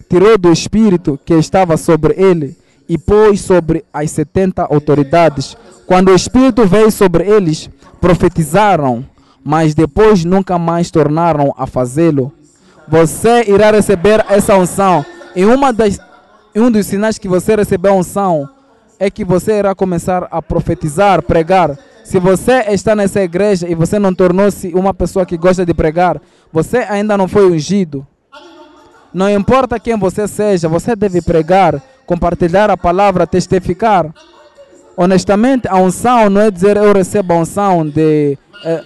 [0.09, 2.57] tirou do espírito que estava sobre ele
[2.89, 5.55] e pôs sobre as 70 autoridades.
[5.87, 7.69] Quando o espírito veio sobre eles,
[8.01, 9.05] profetizaram,
[9.41, 12.33] mas depois nunca mais tornaram a fazê-lo.
[12.85, 15.05] Você irá receber essa unção.
[15.33, 15.99] E uma das,
[16.53, 18.49] um dos sinais que você recebeu a unção
[18.99, 21.77] é que você irá começar a profetizar, pregar.
[22.03, 26.21] Se você está nessa igreja e você não tornou-se uma pessoa que gosta de pregar,
[26.51, 28.05] você ainda não foi ungido.
[29.13, 34.13] Não importa quem você seja, você deve pregar, compartilhar a palavra, testificar.
[34.97, 38.37] Honestamente, a unção não é dizer eu recebo a unção de.
[38.65, 38.83] eh,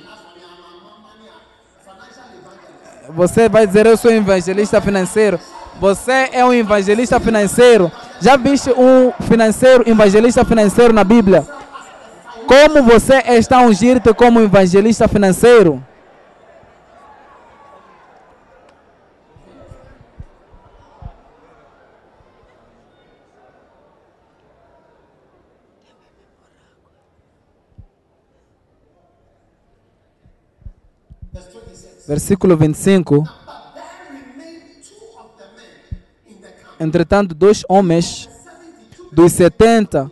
[3.09, 5.39] você vai dizer eu sou evangelista financeiro.
[5.79, 7.91] Você é um evangelista financeiro.
[8.19, 11.56] Já viste um financeiro, evangelista financeiro na Bíblia?
[12.47, 15.83] Como você está a ungir-te como evangelista financeiro?
[32.07, 33.27] Versículo 25.
[36.79, 38.29] Entretanto, dois homens
[39.11, 40.09] dos 70,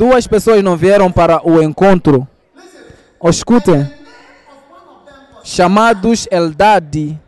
[0.00, 2.26] duas pessoas não vieram para o encontro.
[3.22, 3.86] Escutem,
[5.44, 7.20] chamados Eldade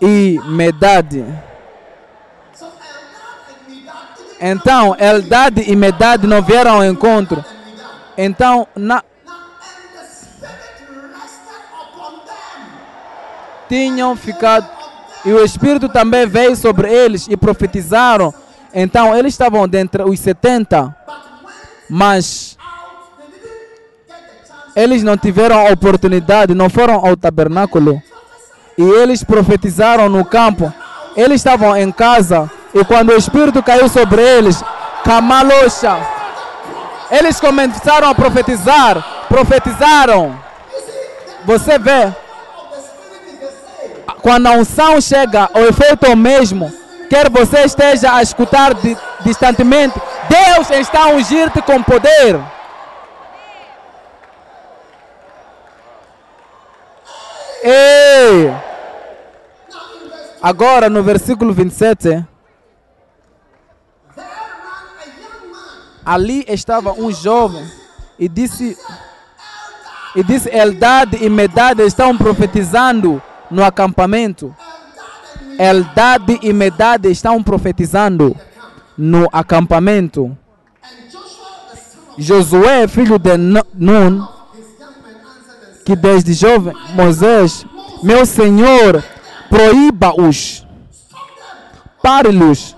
[0.00, 1.24] e Medade.
[4.40, 7.44] Então, Eldade e Medade não vieram ao encontro.
[8.18, 9.00] Então, na,
[13.68, 14.68] tinham ficado
[15.24, 18.34] e o Espírito também veio sobre eles e profetizaram.
[18.74, 20.94] Então eles estavam dentre os 70,
[21.88, 22.56] mas
[24.74, 28.02] eles não tiveram oportunidade, não foram ao tabernáculo
[28.78, 30.72] e eles profetizaram no campo.
[31.14, 34.62] Eles estavam em casa e quando o Espírito caiu sobre eles,
[35.04, 35.98] Kamalosha,
[37.10, 40.38] eles começaram a profetizar, profetizaram.
[41.44, 42.10] Você vê,
[44.22, 46.72] quando a unção chega, o efeito é o mesmo.
[47.12, 52.40] Quer você esteja a escutar di- distantemente, Deus está a ungir-te com poder.
[57.62, 58.50] Ei!
[60.42, 62.24] Agora no versículo 27,
[66.06, 67.70] ali estava um jovem
[68.18, 68.74] e disse
[70.16, 73.20] e disse Eldade e Medade estão profetizando
[73.50, 74.56] no acampamento.
[75.58, 78.36] Eldade e Medade estão profetizando
[78.96, 80.36] no acampamento.
[82.18, 84.26] Josué, filho de Nu- Nun,
[85.84, 87.64] que desde jovem, Moisés,
[88.02, 89.02] meu senhor,
[89.48, 90.66] proíba-os,
[92.02, 92.76] pare-los,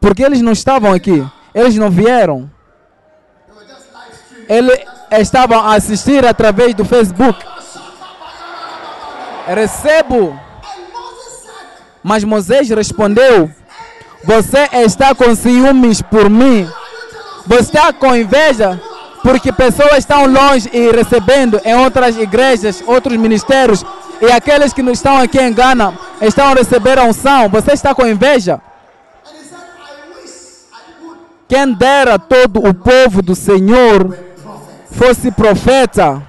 [0.00, 2.50] porque eles não estavam aqui, eles não vieram.
[4.48, 4.78] Eles
[5.12, 7.44] estavam a assistir através do Facebook.
[9.46, 10.38] Recebo.
[12.06, 13.50] Mas Moisés respondeu:
[14.22, 16.70] Você está com ciúmes por mim.
[17.44, 18.80] Você está com inveja
[19.24, 23.84] porque pessoas estão longe e recebendo em outras igrejas, outros ministérios.
[24.22, 27.48] E aqueles que não estão aqui em Gana estão a receber a unção.
[27.48, 28.60] Você está com inveja?
[31.48, 34.16] Quem dera todo o povo do Senhor
[34.92, 36.22] fosse profeta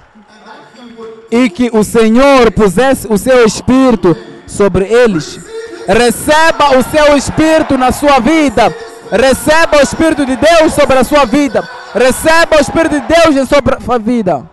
[1.29, 4.17] e que o Senhor pusesse o seu espírito
[4.47, 5.39] sobre eles.
[5.87, 8.75] Receba o seu espírito na sua vida.
[9.11, 11.67] Receba o espírito de Deus sobre a sua vida.
[11.93, 14.45] Receba o Espírito de Deus em sua vida.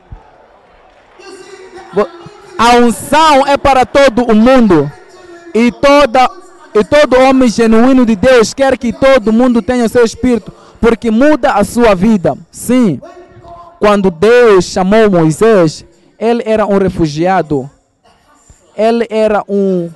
[2.57, 4.91] A unção é para todo o mundo.
[5.55, 6.31] E, toda,
[6.75, 11.11] e todo homem genuíno de Deus quer que todo mundo tenha o seu Espírito, porque
[11.11, 12.37] muda a sua vida.
[12.51, 13.01] Sim.
[13.79, 15.85] Quando Deus chamou Moisés,
[16.19, 17.71] ele era um refugiado.
[18.77, 19.91] Ele era um.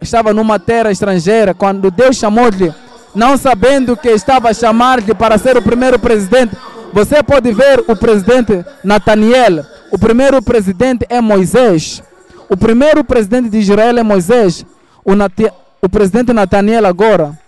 [0.00, 1.52] Estava numa terra estrangeira.
[1.52, 2.72] Quando Deus chamou-lhe,
[3.14, 6.56] não sabendo que estava a chamar-lhe para ser o primeiro presidente,
[6.92, 9.64] você pode ver o presidente Nathaniel.
[9.90, 12.02] O primeiro presidente é Moisés.
[12.48, 14.64] O primeiro presidente de Israel é Moisés.
[15.04, 17.38] O, Nati o presidente Nathaniel agora.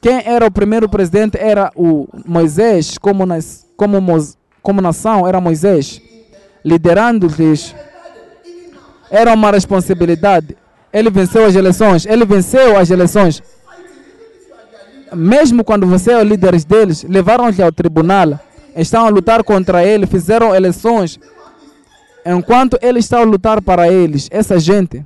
[0.00, 3.98] Quem era o primeiro presidente era o Moisés, como, nas, como,
[4.60, 6.02] como nação era Moisés.
[6.64, 7.74] Liderando-lhes
[9.10, 10.56] era uma responsabilidade.
[10.92, 12.06] Ele venceu as eleições.
[12.06, 13.42] Ele venceu as eleições.
[15.14, 18.38] Mesmo quando você é o líder deles, levaram-lhe ao tribunal
[18.76, 21.18] estão a lutar contra ele, fizeram eleições.
[22.24, 25.04] Enquanto ele está a lutar para eles, essa gente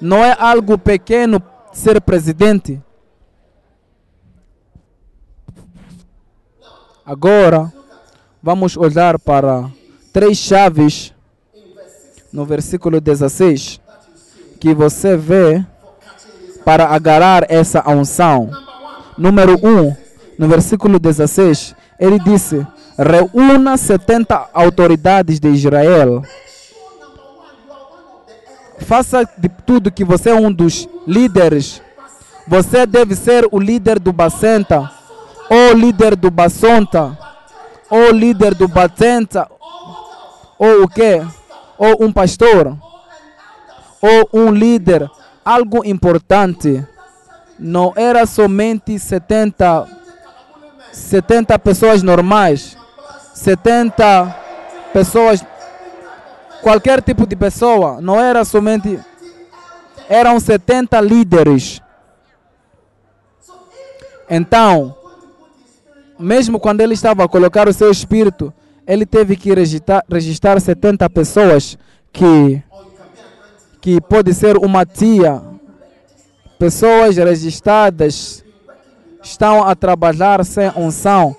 [0.00, 1.42] não é algo pequeno
[1.72, 2.80] ser presidente.
[7.04, 7.72] Agora,
[8.42, 9.68] vamos olhar para
[10.12, 11.12] três chaves
[12.32, 13.80] no versículo 16
[14.60, 15.64] que você vê
[16.64, 18.50] para agarrar essa unção.
[19.16, 19.96] Número 1, um,
[20.38, 22.66] no versículo 16, ele disse:
[22.96, 26.22] reúna 70 autoridades de Israel.
[28.78, 31.82] Faça de tudo que você é um dos líderes.
[32.46, 34.90] Você deve ser o líder do Bacenta,
[35.48, 37.16] ou líder do Bassonta,
[37.88, 39.48] ou líder do Batenta,
[40.58, 41.22] ou o quê?
[41.80, 42.76] Ou um pastor,
[44.00, 45.10] ou um líder.
[45.44, 46.86] Algo importante.
[47.58, 50.00] Não era somente 70
[50.92, 52.76] 70 pessoas normais,
[53.34, 54.36] 70
[54.92, 55.44] pessoas,
[56.62, 58.98] qualquer tipo de pessoa, não era somente,
[60.08, 61.80] eram 70 líderes.
[64.28, 64.96] Então,
[66.18, 68.52] mesmo quando ele estava a colocar o seu espírito,
[68.86, 71.78] ele teve que registrar, registrar 70 pessoas
[72.12, 72.62] que,
[73.80, 75.40] que pode ser uma tia,
[76.58, 78.44] pessoas registradas
[79.22, 81.34] estão a trabalhar sem unção.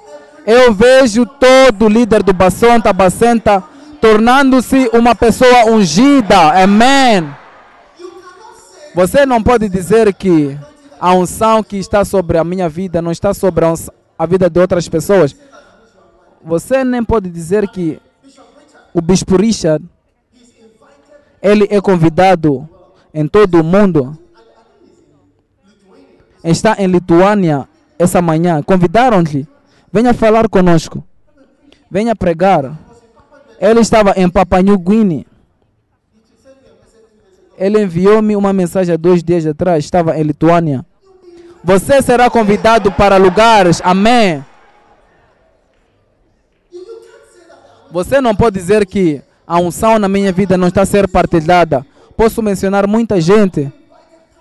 [0.45, 3.63] Eu vejo todo líder do Bassonta, Bacenta,
[3.99, 6.63] tornando-se uma pessoa ungida.
[6.63, 7.29] Amém.
[8.95, 10.57] Você não pode dizer que
[10.99, 13.65] a unção que está sobre a minha vida não está sobre
[14.17, 15.35] a vida de outras pessoas.
[16.43, 17.99] Você nem pode dizer que
[18.93, 19.85] o Bispo Richard
[21.41, 22.67] ele é convidado
[23.13, 24.17] em todo o mundo.
[26.43, 27.67] Está em Lituânia
[27.97, 29.47] essa manhã, convidaram-lhe,
[29.93, 31.03] venha falar conosco,
[31.89, 32.75] venha pregar.
[33.59, 35.25] Ele estava em Papua New Guinea.
[37.57, 40.83] Ele enviou-me uma mensagem há dois dias atrás, estava em Lituânia.
[41.63, 44.43] Você será convidado para lugares, amém.
[47.91, 51.85] Você não pode dizer que a unção na minha vida não está a ser partilhada.
[52.15, 53.71] Posso mencionar muita gente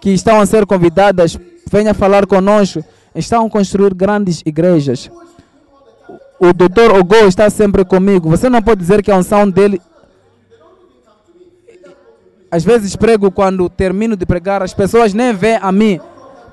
[0.01, 1.39] que estão a ser convidadas,
[1.71, 2.85] venha falar conosco
[3.15, 5.11] estão a construir grandes igrejas.
[6.39, 8.31] O doutor Ogo está sempre comigo.
[8.31, 9.81] Você não pode dizer que a unção dele.
[12.51, 16.01] Às vezes prego quando termino de pregar, as pessoas nem vêm a mim.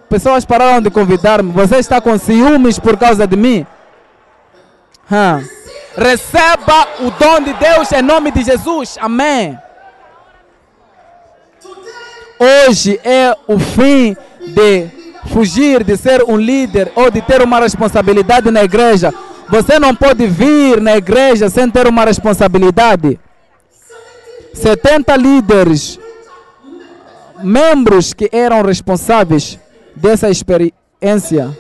[0.10, 1.52] Pessoas pararam de convidar-me.
[1.52, 3.66] Você está com ciúmes por causa de mim?
[5.12, 5.57] Hum.
[5.98, 8.98] Receba o dom de Deus em nome de Jesus.
[9.02, 9.58] Amém.
[12.40, 14.90] Hoje é o fim de
[15.34, 19.12] fugir de ser um líder ou de ter uma responsabilidade na igreja.
[19.50, 23.20] Você não pode vir na igreja sem ter uma responsabilidade.
[24.54, 26.00] 70 líderes,
[27.42, 29.60] membros que eram responsáveis
[29.96, 31.58] dessa experiência.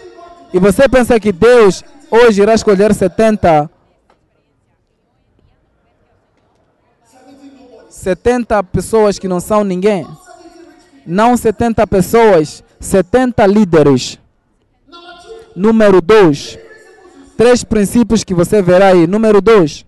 [0.53, 3.67] E você pensa que Deus hoje irá escolher 70
[8.07, 10.07] 70 pessoas que não são ninguém.
[11.05, 14.17] Não 70 pessoas 70 líderes.
[15.53, 16.57] Número 2.
[17.35, 19.05] Três princípios que você verá aí.
[19.07, 19.85] Número 2.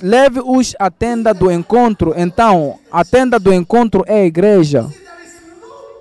[0.00, 2.14] Leve-os à tenda do encontro.
[2.16, 4.88] Então, a tenda do encontro é a igreja.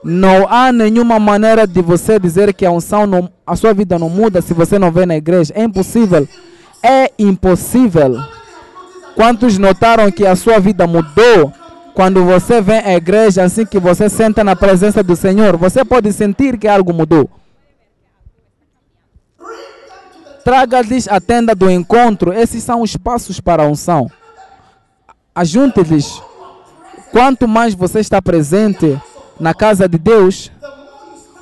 [0.03, 4.11] Não há nenhuma maneira de você dizer que a unção, não, a sua vida não
[4.11, 5.51] muda se você não vem na igreja.
[5.55, 6.27] É impossível.
[6.83, 8.42] É impossível.
[9.15, 11.53] Quantos notaram que a sua vida mudou
[11.93, 16.11] Quando você vem à igreja, assim que você senta na presença do Senhor, você pode
[16.11, 17.29] sentir que algo mudou.
[20.43, 22.33] Traga-lhes a tenda do encontro.
[22.33, 24.09] Esses são os passos para a unção.
[25.35, 26.21] Ajunte-lhes.
[27.11, 28.99] Quanto mais você está presente
[29.39, 30.51] na casa de Deus,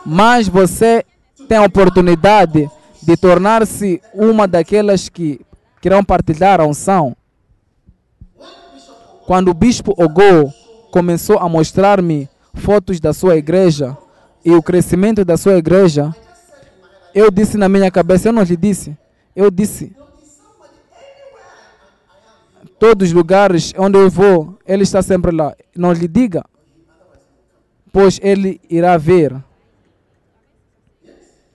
[0.05, 1.05] mais você
[1.47, 2.69] tem a oportunidade
[3.01, 5.39] de tornar-se uma daquelas que
[5.79, 7.15] querão partilhar a unção.
[9.31, 10.51] Quando o bispo Ogô
[10.91, 13.97] começou a mostrar-me fotos da sua igreja
[14.43, 16.13] e o crescimento da sua igreja,
[17.15, 18.93] eu disse na minha cabeça, eu não lhe disse,
[19.33, 19.95] eu disse,
[22.77, 25.55] todos os lugares onde eu vou, ele está sempre lá.
[25.73, 26.43] Não lhe diga,
[27.89, 29.41] pois ele irá ver.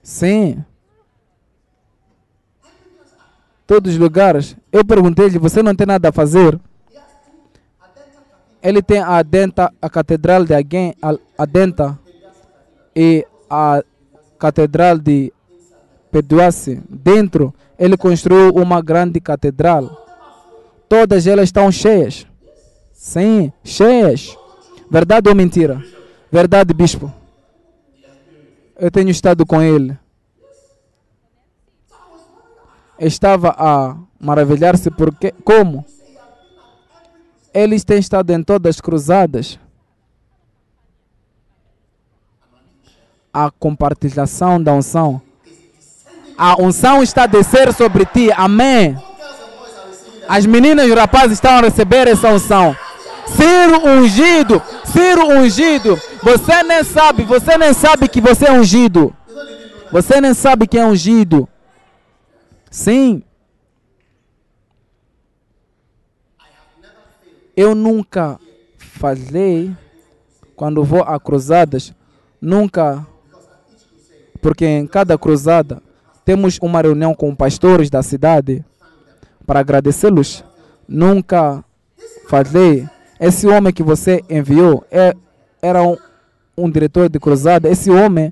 [0.01, 0.65] Sim.
[3.67, 4.57] Todos os lugares.
[4.71, 6.59] Eu perguntei-lhe, você não tem nada a fazer?
[8.61, 9.23] Ele tem a
[9.81, 10.95] a Catedral de Alguém,
[11.37, 11.97] a Denta
[12.95, 13.83] e a
[14.39, 15.31] Catedral de
[16.11, 16.81] Peduace.
[16.89, 20.05] Dentro, ele construiu uma grande catedral.
[20.89, 22.25] Todas elas estão cheias.
[22.91, 24.35] Sim, cheias.
[24.89, 25.83] Verdade ou mentira?
[26.31, 27.13] Verdade, bispo.
[28.79, 29.97] Eu tenho estado com ele.
[32.99, 35.85] Estava a maravilhar-se porque como
[37.57, 39.59] eles têm estado em todas as cruzadas.
[43.33, 45.19] A compartilhação da unção.
[46.37, 48.31] A unção está a descer sobre ti.
[48.31, 48.95] Amém.
[50.29, 52.75] As meninas e os rapazes estão a receber essa unção.
[53.25, 55.99] Ciro ungido, Ciro ungido.
[56.21, 59.15] Você nem sabe, você nem sabe que você é ungido.
[59.91, 61.49] Você nem sabe que é ungido.
[62.69, 63.23] Sim.
[67.57, 68.39] Eu nunca
[68.77, 69.75] falei
[70.55, 71.91] quando vou a cruzadas,
[72.39, 73.03] nunca,
[74.39, 75.81] porque em cada cruzada
[76.23, 78.63] temos uma reunião com pastores da cidade
[79.43, 80.43] para agradecê-los.
[80.87, 81.65] Nunca
[82.29, 82.87] falei,
[83.19, 85.15] esse homem que você enviou é,
[85.59, 85.97] era um,
[86.55, 87.67] um diretor de cruzada.
[87.67, 88.31] Esse homem,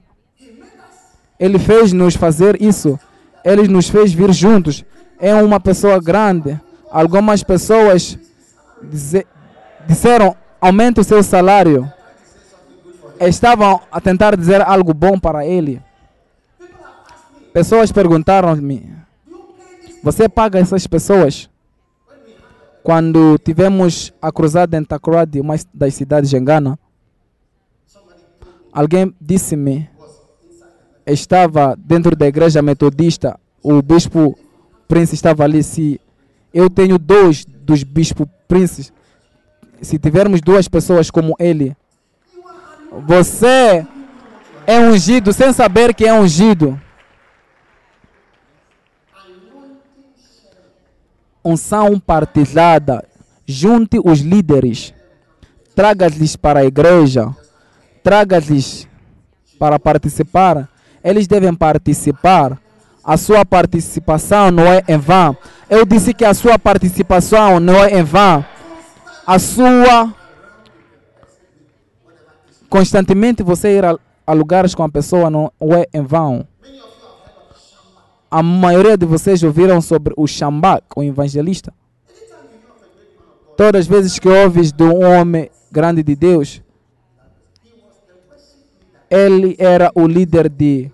[1.39, 2.99] ele fez nos fazer isso.
[3.43, 4.85] Ele nos fez vir juntos.
[5.19, 6.59] É uma pessoa grande.
[6.91, 8.19] Algumas pessoas
[9.87, 11.91] disseram aumente o seu salário.
[13.19, 15.81] Estavam a tentar dizer algo bom para ele.
[17.53, 18.91] Pessoas perguntaram-me:
[20.03, 21.49] Você paga essas pessoas?
[22.83, 26.77] Quando tivemos a cruzada em Takoradi, uma das cidades de Engana,
[28.71, 29.89] alguém disse-me:
[31.05, 34.37] Estava dentro da igreja metodista, o bispo
[34.87, 35.63] Prince estava ali.
[35.63, 35.99] Se
[36.53, 38.93] eu tenho dois dos bispos Princes,
[39.81, 41.75] se tivermos duas pessoas como ele,
[43.05, 43.85] você
[44.65, 46.79] é ungido sem saber que é ungido.
[51.43, 53.05] Unção partilhada.
[53.45, 54.93] Junte os líderes.
[55.75, 57.35] Traga-lhes para a igreja.
[58.01, 58.87] Traga-lhes
[59.59, 60.67] para participar.
[61.03, 62.59] Eles devem participar.
[63.05, 65.37] A sua participação não é em vão.
[65.69, 68.43] Eu disse que a sua participação não é em vão.
[69.27, 70.11] A sua.
[72.67, 76.47] Constantemente você ir a, lugares com a pessoa não é em vão.
[78.31, 81.71] A maioria de vocês ouviram sobre o Shambak, o evangelista.
[83.55, 86.59] Todas as vezes que ouves de um homem grande de Deus,
[89.09, 90.91] ele era o líder de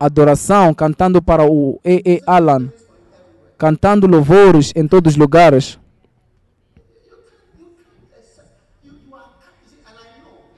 [0.00, 2.22] adoração, cantando para o E.E.
[2.26, 2.72] Alan,
[3.58, 5.78] cantando louvores em todos os lugares.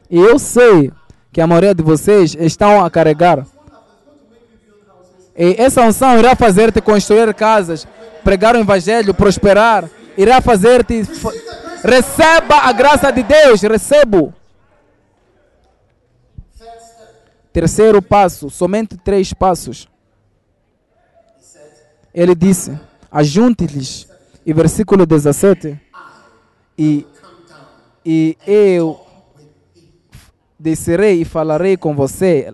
[0.08, 0.92] E eu sei
[1.32, 3.44] que a maioria de vocês estão a carregar.
[5.36, 7.88] E essa unção irá fazer-te construir casas,
[8.22, 9.88] pregar o evangelho, prosperar.
[10.16, 11.02] Irá fazer-te.
[11.82, 14.34] Receba a graça de Deus, recebo.
[17.52, 19.88] Terceiro passo, somente três passos.
[22.14, 22.78] Ele disse:
[23.10, 24.08] Ajunte-lhes.
[24.44, 25.80] E versículo 17.
[26.76, 27.06] E,
[28.04, 29.00] e eu
[30.58, 32.52] descerei e falarei com você.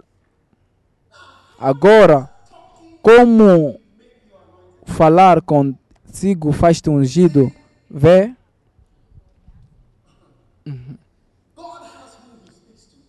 [1.59, 2.29] Agora,
[3.03, 3.81] como
[4.85, 7.53] falar consigo faz-te ungido,
[7.91, 8.33] vê?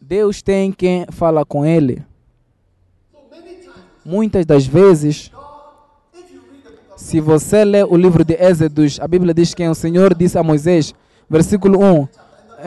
[0.10, 2.03] Deus tem quem fala com ele.
[4.03, 5.32] Muitas das vezes,
[6.97, 10.41] se você lê o livro de Êxodos, a Bíblia diz que o Senhor disse a
[10.41, 10.95] Moisés:
[11.30, 12.07] versículo 1.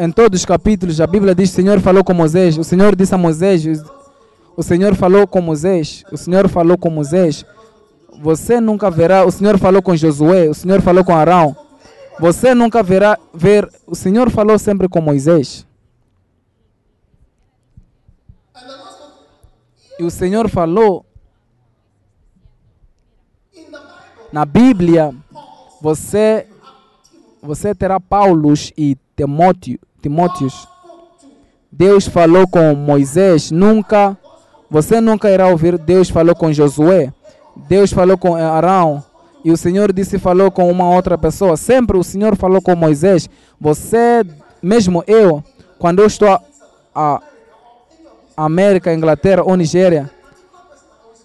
[0.04, 2.56] Em todos os capítulos, a Bíblia diz: O Senhor falou com Moisés.
[2.56, 3.64] O Senhor disse a Moisés:
[4.56, 6.04] O Senhor falou com Moisés.
[6.12, 7.44] O Senhor falou com Moisés.
[8.20, 9.24] Você nunca verá.
[9.24, 10.48] O Senhor falou com Josué.
[10.48, 11.56] O Senhor falou com Arão.
[12.20, 13.68] Você nunca verá ver.
[13.84, 15.66] O Senhor falou sempre com Moisés.
[19.98, 21.04] E o Senhor falou
[24.32, 25.14] na Bíblia,
[25.80, 26.46] você
[27.42, 30.68] você terá Paulos e Timóteo, Timóteos.
[31.70, 34.16] Deus falou com Moisés, nunca
[34.70, 37.12] você nunca irá ouvir Deus falou com Josué.
[37.68, 39.04] Deus falou com Arão
[39.44, 41.56] e o Senhor disse falou com uma outra pessoa.
[41.56, 43.28] Sempre o Senhor falou com Moisés.
[43.60, 44.24] Você,
[44.62, 45.44] mesmo eu,
[45.78, 46.40] quando eu estou a,
[46.94, 47.20] a
[48.36, 50.10] América, Inglaterra ou Nigéria,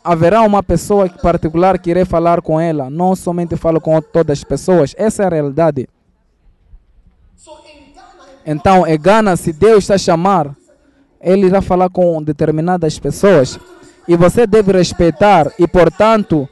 [0.04, 2.90] haverá uma pessoa particular que irei falar com ela.
[2.90, 4.96] Não somente falo com todas as pessoas.
[4.98, 5.88] Essa é a realidade.
[8.46, 10.56] Então, em Gana, se Deus está a chamar,
[11.20, 13.60] Ele irá falar com determinadas pessoas.
[14.08, 16.48] E você deve respeitar e, portanto,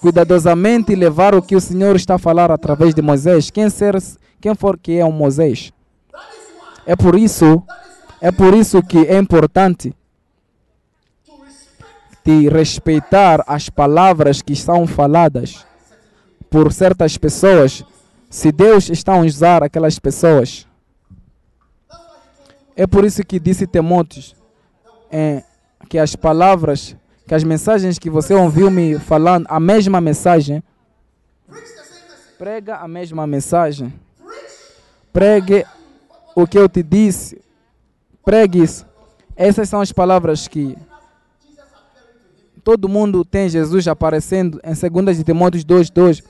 [0.00, 3.50] cuidadosamente levar o que o Senhor está a falar através de Moisés.
[3.50, 3.94] Quem, ser,
[4.40, 5.70] quem for que é um Moisés.
[6.86, 7.62] É por isso,
[8.22, 9.92] é por isso que é importante
[12.24, 15.66] de respeitar as palavras que são faladas
[16.48, 17.84] por certas pessoas,
[18.30, 20.68] se Deus está a usar aquelas pessoas.
[22.76, 24.36] É por isso que disse Timóteo
[25.10, 25.42] é,
[25.88, 26.94] que as palavras,
[27.26, 30.62] que as mensagens que você ouviu me falando, a mesma mensagem,
[32.38, 33.92] prega a mesma mensagem,
[35.12, 35.66] pregue
[36.36, 37.42] o que eu te disse,
[38.24, 38.86] pregue isso.
[39.36, 40.76] Essas são as palavras que
[42.62, 46.22] todo mundo tem Jesus aparecendo em 2 de Timóteo 2,2.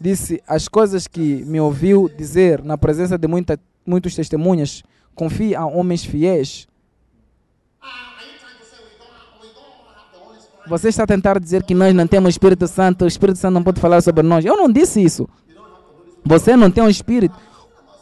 [0.00, 4.82] Disse as coisas que me ouviu dizer na presença de muita, muitos testemunhas.
[5.14, 6.68] Confie a homens fiéis.
[10.68, 13.62] Você está a tentar dizer que nós não temos Espírito Santo, o Espírito Santo não
[13.62, 14.44] pode falar sobre nós.
[14.44, 15.28] Eu não disse isso.
[16.24, 17.34] Você não tem um Espírito.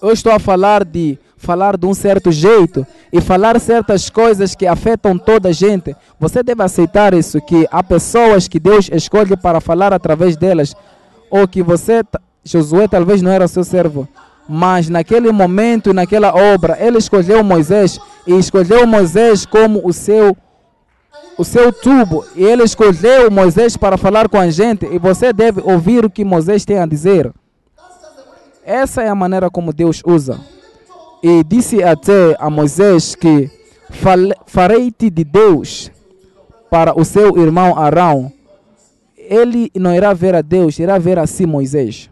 [0.03, 4.67] Eu estou a falar de falar de um certo jeito e falar certas coisas que
[4.67, 5.95] afetam toda a gente.
[6.19, 10.75] Você deve aceitar isso, que há pessoas que Deus escolhe para falar através delas,
[11.31, 12.03] ou que você,
[12.45, 14.09] Josué talvez não era seu servo,
[14.49, 20.37] mas naquele momento, naquela obra, ele escolheu Moisés e escolheu Moisés como o seu
[21.39, 25.61] o seu tubo e ele escolheu Moisés para falar com a gente e você deve
[25.61, 27.31] ouvir o que Moisés tem a dizer.
[28.65, 30.41] Essa é a maneira como Deus usa.
[31.23, 33.51] E disse até a Moisés que
[34.47, 35.91] farei-te de Deus
[36.71, 38.33] para o seu irmão Arão.
[39.17, 42.11] Ele não irá ver a Deus, irá ver a si Moisés.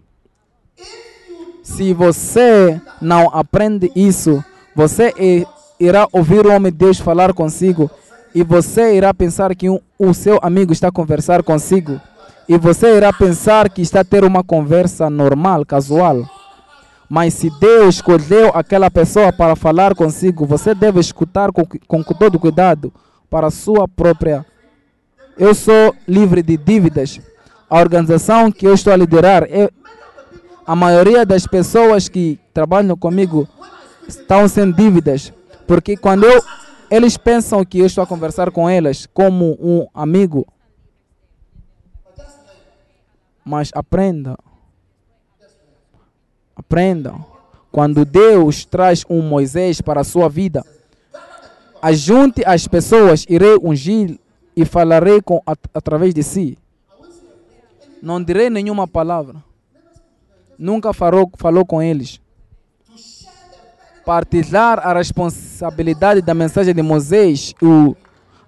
[1.63, 4.45] Se você não aprende isso,
[4.75, 5.13] você
[5.79, 7.91] irá ouvir o homem de Deus falar consigo
[8.35, 12.01] e você irá pensar que o seu amigo está a conversar consigo
[12.49, 16.29] e você irá pensar que está a ter uma conversa normal, casual.
[17.09, 22.39] Mas se Deus escolheu aquela pessoa para falar consigo, você deve escutar com, com todo
[22.39, 22.93] cuidado
[23.29, 24.45] para a sua própria.
[25.37, 27.21] Eu sou livre de dívidas.
[27.69, 29.69] A organização que eu estou a liderar, é,
[30.67, 33.49] a maioria das pessoas que trabalham comigo
[34.09, 35.33] estão sem dívidas.
[35.67, 36.43] Porque quando eu
[36.91, 40.47] eles pensam que eu estou a conversar com elas como um amigo.
[43.45, 44.39] Mas aprenda.
[46.57, 47.15] Aprenda.
[47.71, 50.65] Quando Deus traz um Moisés para a sua vida,
[51.83, 54.19] ajunte as pessoas, irei ungir
[54.57, 56.57] e falarei com, at, através de si.
[58.01, 59.43] Não direi nenhuma palavra.
[60.57, 62.21] Nunca falou, falou com eles
[64.05, 67.97] partilhar a responsabilidade da mensagem de Moisés o,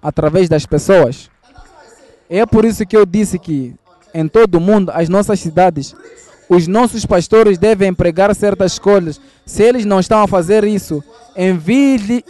[0.01, 1.29] através das pessoas.
[2.29, 3.73] É por isso que eu disse que
[4.13, 5.95] em todo o mundo, as nossas cidades,
[6.49, 9.19] os nossos pastores devem pregar certas coisas.
[9.45, 11.03] Se eles não estão a fazer isso,
[11.35, 12.23] envie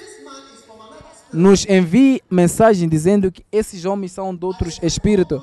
[1.32, 5.42] nos envie mensagem dizendo que esses homens são de outros espíritos.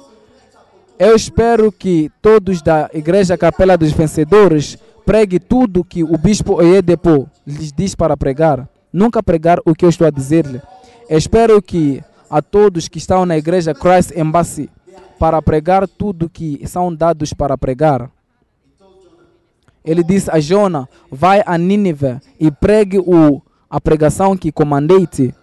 [0.99, 7.29] Eu espero que todos da Igreja Capela dos Vencedores pregue tudo que o bispo Oyedepo
[7.47, 8.69] lhes diz para pregar.
[8.93, 10.63] Nunca pregar o que eu estou a dizer-lhe.
[11.09, 14.71] Espero que a todos que estão na igreja Christ Embassy
[15.19, 18.11] para pregar tudo que são dados para pregar.
[19.85, 25.35] Ele disse a Jona: Vai a Nínive e pregue o, a pregação que comandei-te.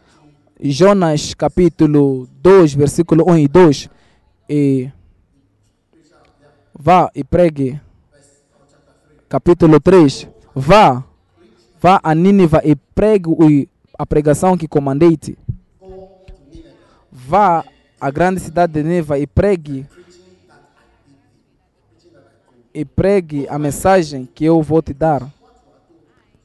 [0.63, 3.89] Jonas capítulo 2, versículo 1 e 2.
[4.49, 4.91] E
[6.77, 7.79] vá e pregue
[9.29, 11.03] capítulo 3, Vá,
[11.81, 13.67] vá a Nínive e pregue o-
[13.97, 15.37] a pregação que comandei-te.
[17.11, 17.63] Vá
[17.99, 19.85] à grande cidade de Nínive e pregue
[22.73, 25.27] e pregue a mensagem que eu vou te dar.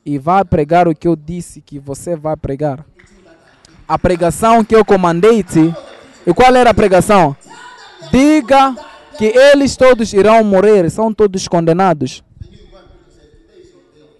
[0.04, 2.84] E vá pregar o que eu disse que você vai pregar.
[3.88, 5.74] A pregação que eu comandei-te.
[6.26, 7.36] E qual era a pregação?
[8.10, 8.74] Diga
[9.16, 12.22] que eles todos irão morrer, são todos condenados.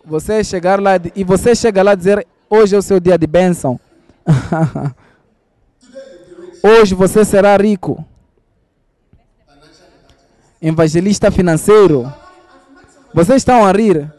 [0.05, 3.79] Você chegar lá e você chega lá dizer: Hoje é o seu dia de bênção.
[6.63, 8.05] Hoje você será rico.
[10.69, 12.13] Evangelista financeiro.
[13.15, 14.13] Vocês estão a rir.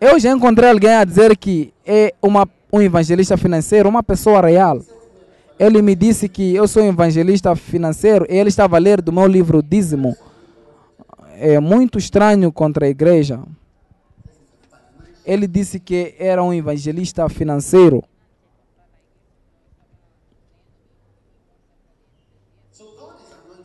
[0.00, 4.82] Eu já encontrei alguém a dizer que é uma, um evangelista financeiro, uma pessoa real.
[5.56, 9.12] Ele me disse que eu sou um evangelista financeiro e ele estava a ler do
[9.12, 10.16] meu livro Dízimo.
[11.38, 13.38] É muito estranho contra a igreja.
[15.24, 18.02] Ele disse que era um evangelista financeiro.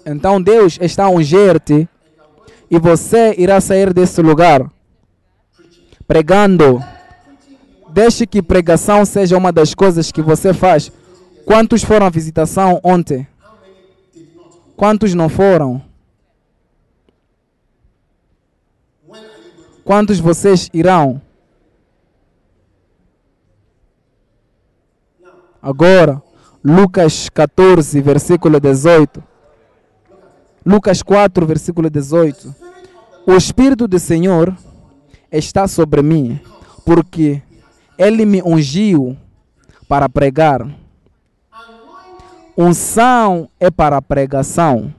[0.06, 1.90] Então Deus está a ungir-te
[2.70, 4.70] e você irá sair desse lugar
[6.10, 6.84] pregando.
[7.92, 10.92] Deixe que pregação seja uma das coisas que você faz.
[11.46, 13.28] Quantos foram à visitação ontem?
[14.76, 15.82] Quantos não foram?
[19.84, 21.22] Quantos vocês irão?
[25.62, 26.22] Agora,
[26.64, 29.29] Lucas 14, versículo 18.
[30.70, 32.54] Lucas 4, versículo 18.
[33.26, 34.56] O Espírito do Senhor
[35.32, 36.40] está sobre mim,
[36.86, 37.42] porque
[37.98, 39.18] Ele me ungiu
[39.88, 40.70] para pregar.
[42.56, 44.94] Unção é para pregação.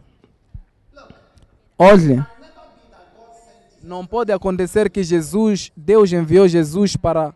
[1.78, 2.20] Olhe,
[3.80, 7.32] não pode acontecer que Jesus, Deus enviou Jesus para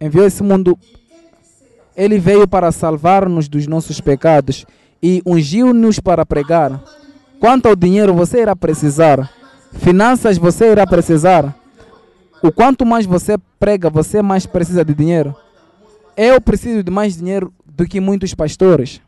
[0.00, 0.78] enviou esse mundo.
[1.94, 4.64] Ele veio para salvar-nos dos nossos pecados
[5.02, 6.82] e ungiu-nos para pregar.
[7.44, 9.30] Quanto ao dinheiro você irá precisar?
[9.70, 11.54] Finanças você irá precisar?
[12.42, 15.36] O quanto mais você prega, você mais precisa de dinheiro.
[16.16, 18.98] Eu preciso de mais dinheiro do que muitos pastores.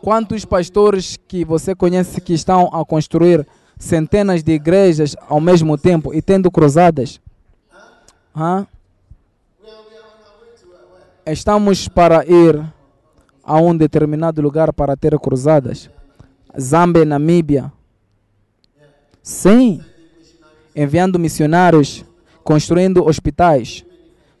[0.00, 3.44] Quantos pastores que você conhece que estão a construir
[3.76, 7.20] centenas de igrejas ao mesmo tempo e tendo cruzadas?
[8.32, 8.64] Hã?
[11.26, 12.64] Estamos para ir
[13.42, 15.90] a um determinado lugar para ter cruzadas.
[16.58, 17.72] Zâmbia, Namíbia.
[19.22, 19.80] Sim.
[20.74, 22.04] Enviando missionários,
[22.44, 23.84] construindo hospitais,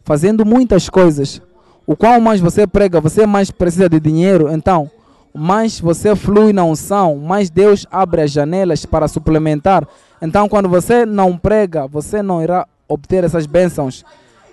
[0.02, 1.42] fazendo muitas coisas.
[1.86, 4.48] O qual mais você prega, você mais precisa de dinheiro.
[4.52, 4.90] Então,
[5.34, 9.86] mais você flui na unção, mais Deus abre as janelas para suplementar.
[10.20, 14.04] Então, quando você não prega, você não irá obter essas bênçãos.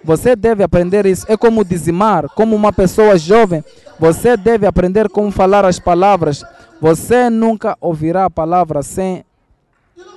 [0.03, 1.25] Você deve aprender isso.
[1.27, 3.63] É como dizimar, como uma pessoa jovem.
[3.99, 6.43] Você deve aprender como falar as palavras.
[6.79, 9.25] Você nunca ouvirá a palavra sem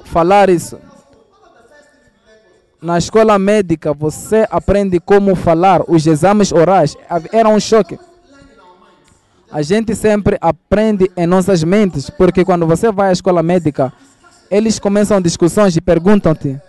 [0.05, 0.79] falar isso.
[2.83, 5.83] Na escola médica, você aprende como falar.
[5.89, 6.97] Os exames orais
[7.33, 7.99] eram um choque.
[9.53, 13.93] A gente sempre aprende em nossas mentes, porque quando você vai à escola médica,
[14.51, 16.61] eles começam discussões e perguntam-te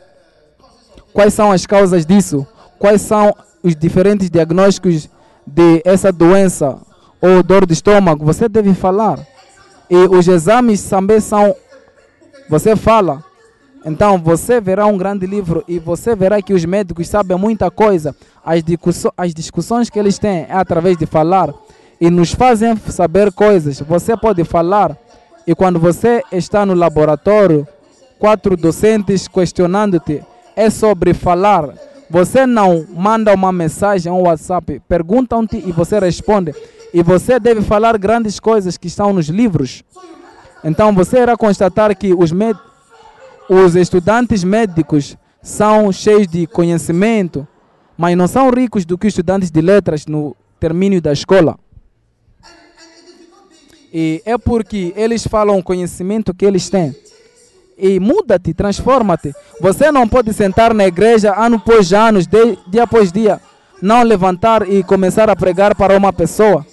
[1.13, 2.45] quais são as causas disso,
[2.79, 5.09] quais são os diferentes diagnósticos
[5.45, 6.79] de essa doença
[7.21, 8.25] ou dor de estômago.
[8.25, 9.19] Você deve falar.
[9.91, 11.53] E os exames também são.
[12.47, 13.21] Você fala.
[13.85, 18.15] Então você verá um grande livro e você verá que os médicos sabem muita coisa.
[18.45, 18.63] As,
[19.17, 21.53] as discussões que eles têm é através de falar
[21.99, 23.81] e nos fazem saber coisas.
[23.81, 24.95] Você pode falar
[25.45, 27.67] e quando você está no laboratório,
[28.17, 30.23] quatro docentes questionando-te
[30.55, 31.69] é sobre falar.
[32.09, 36.53] Você não manda uma mensagem um WhatsApp, perguntam-te e você responde.
[36.93, 39.83] E você deve falar grandes coisas que estão nos livros.
[40.63, 42.31] Então você irá constatar que os,
[43.49, 47.47] os estudantes médicos são cheios de conhecimento,
[47.97, 51.57] mas não são ricos do que os estudantes de letras no termínio da escola.
[53.93, 56.95] E é porque eles falam o conhecimento que eles têm.
[57.77, 59.33] E muda-te, transforma-te.
[59.59, 62.19] Você não pode sentar na igreja ano após ano,
[62.67, 63.41] dia após dia,
[63.81, 66.65] não levantar e começar a pregar para uma pessoa.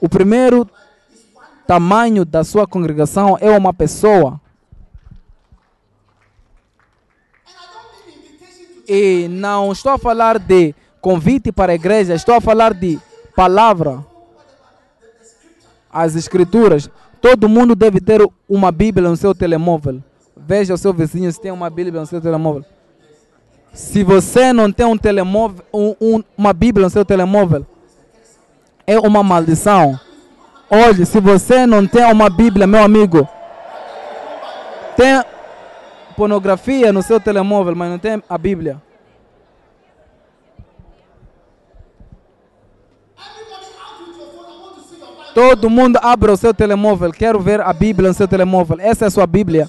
[0.00, 0.68] O primeiro
[1.66, 4.40] tamanho da sua congregação é uma pessoa.
[8.86, 12.98] E não estou a falar de convite para a igreja, estou a falar de
[13.34, 14.04] palavra.
[15.90, 16.90] As escrituras.
[17.20, 20.02] Todo mundo deve ter uma Bíblia no seu telemóvel.
[20.36, 22.64] Veja o seu vizinho se tem uma Bíblia no seu telemóvel.
[23.72, 27.66] Se você não tem um telemóvel, um- um- uma Bíblia no seu telemóvel,
[28.86, 29.98] é uma maldição.
[30.70, 33.28] Olhe, se você não tem uma Bíblia, meu amigo,
[34.96, 35.22] tem
[36.16, 38.80] pornografia no seu telemóvel, mas não tem a Bíblia.
[45.34, 47.10] Todo mundo abre o seu telemóvel.
[47.12, 48.76] Quero ver a Bíblia no seu telemóvel.
[48.78, 49.68] Essa é a sua Bíblia.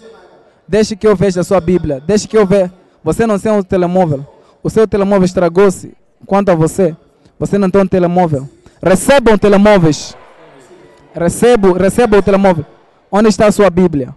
[0.67, 1.99] Deixe que eu veja a sua Bíblia.
[2.05, 2.71] Deixe que eu veja.
[3.03, 4.25] Você não tem um telemóvel.
[4.61, 5.97] O seu telemóvel estragou-se.
[6.27, 6.95] Quanto a você,
[7.39, 8.47] você não tem um telemóvel.
[8.81, 10.15] Recebam telemóveis.
[11.13, 12.65] Recebo, receba o telemóvel.
[13.11, 14.13] Onde está a sua Bíblia?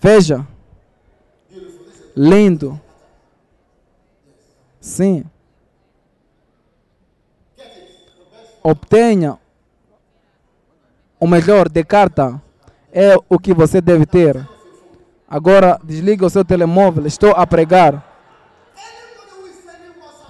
[0.00, 0.46] Veja.
[2.16, 2.80] Lindo.
[4.80, 5.24] Sim.
[8.62, 9.38] Obtenha
[11.20, 12.40] o melhor de carta.
[12.92, 14.48] É o que você deve ter.
[15.28, 17.06] Agora desliga o seu telemóvel.
[17.06, 18.07] Estou a pregar.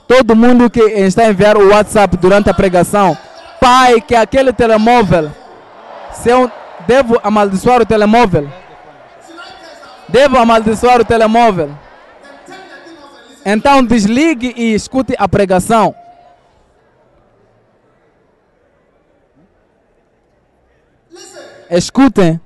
[0.08, 3.16] Todo mundo que está a enviar o WhatsApp durante a pregação,
[3.60, 5.30] pai, que aquele telemóvel,
[6.14, 6.50] se eu
[6.86, 8.50] devo amaldiçoar o telemóvel,
[10.08, 11.76] devo amaldiçoar o telemóvel.
[13.44, 15.94] Então desligue e escute a pregação.
[21.70, 22.40] Escutem.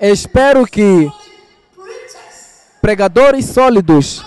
[0.00, 1.10] Espero que
[2.80, 4.24] pregadores sólidos,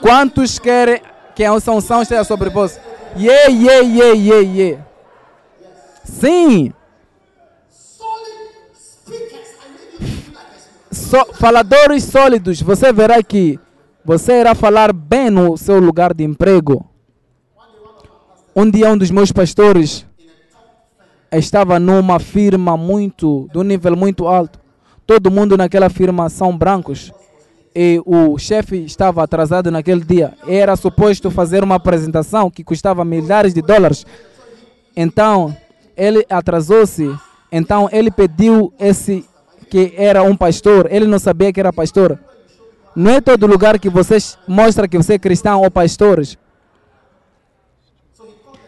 [0.00, 1.02] quantos querem
[1.34, 2.78] que a unção esteja sobre vós?
[3.16, 4.84] Yeah, yeah, yeah, yeah, yeah.
[6.04, 6.72] Sim.
[10.90, 13.58] So, faladores sólidos, você verá que
[14.04, 16.84] você irá falar bem no seu lugar de emprego.
[18.54, 20.06] Um dia um dos meus pastores
[21.30, 24.60] estava numa firma muito, de um nível muito alto.
[25.06, 27.12] Todo mundo naquela firma são brancos.
[27.74, 30.34] E o chefe estava atrasado naquele dia.
[30.46, 34.04] Era suposto fazer uma apresentação que custava milhares de dólares.
[34.94, 35.56] Então,
[35.96, 37.10] ele atrasou-se.
[37.50, 39.24] Então, ele pediu esse
[39.70, 40.86] que era um pastor.
[40.90, 42.18] Ele não sabia que era pastor.
[42.94, 46.36] Não é todo lugar que você mostra que você é cristão ou pastores.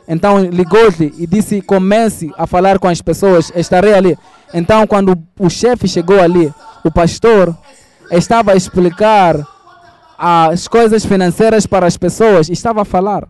[0.07, 4.19] Então ligou-lhe e disse: comece a falar com as pessoas, estarei ali.
[4.53, 6.53] Então, quando o chefe chegou ali,
[6.85, 7.57] o pastor
[8.19, 9.47] estava a explicar
[10.19, 13.29] as coisas financeiras para as pessoas, estava a falar.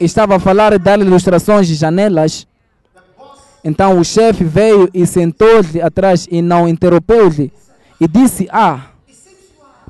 [0.00, 2.46] Estava a falar e dar ilustrações de janelas.
[3.62, 7.52] Então o chefe veio e sentou-lhe atrás e não interrompeu-lhe
[7.98, 8.80] e disse: Ah,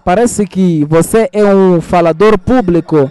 [0.05, 3.11] parece que você é um falador público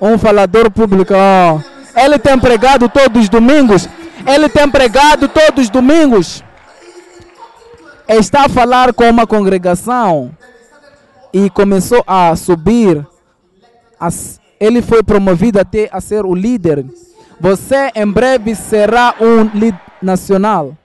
[0.00, 1.14] um falador público.
[1.16, 1.60] ó.
[1.96, 3.88] Ele tem pregado todos os domingos.
[4.26, 6.43] Ele tem pregado todos os domingos.
[8.08, 10.30] Está a falar com uma congregação
[11.32, 13.04] e começou a subir.
[14.60, 16.84] Ele foi promovido até a ser o líder.
[17.40, 20.76] Você em breve será um líder nacional.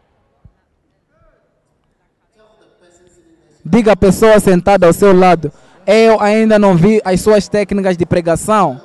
[3.64, 5.52] Diga a pessoa sentada ao seu lado.
[5.86, 8.82] Eu ainda não vi as suas técnicas de pregação.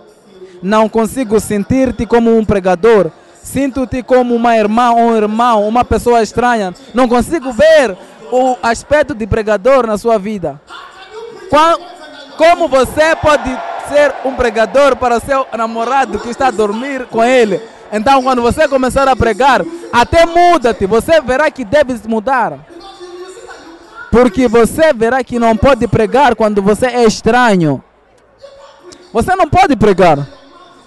[0.61, 3.11] Não consigo sentir-te como um pregador.
[3.43, 6.74] Sinto-te como uma irmã ou um irmão, uma pessoa estranha.
[6.95, 7.97] Não consigo ver
[8.37, 10.61] o aspecto de pregador na sua vida.
[11.49, 11.78] Qua-
[12.37, 13.49] Como você pode
[13.89, 17.61] ser um pregador para seu namorado que está a dormir com ele?
[17.93, 19.62] Então, quando você começar a pregar,
[19.93, 20.85] até muda-te.
[20.85, 22.59] Você verá que deve mudar.
[24.11, 27.82] Porque você verá que não pode pregar quando você é estranho.
[29.12, 30.18] Você não pode pregar.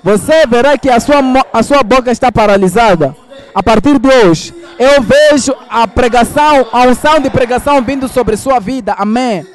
[0.04, 1.20] Você verá que a sua,
[1.54, 3.16] a sua boca está paralisada.
[3.56, 8.60] A partir de hoje, eu vejo a pregação, a unção de pregação vindo sobre sua
[8.60, 8.94] vida.
[8.94, 9.46] Amém.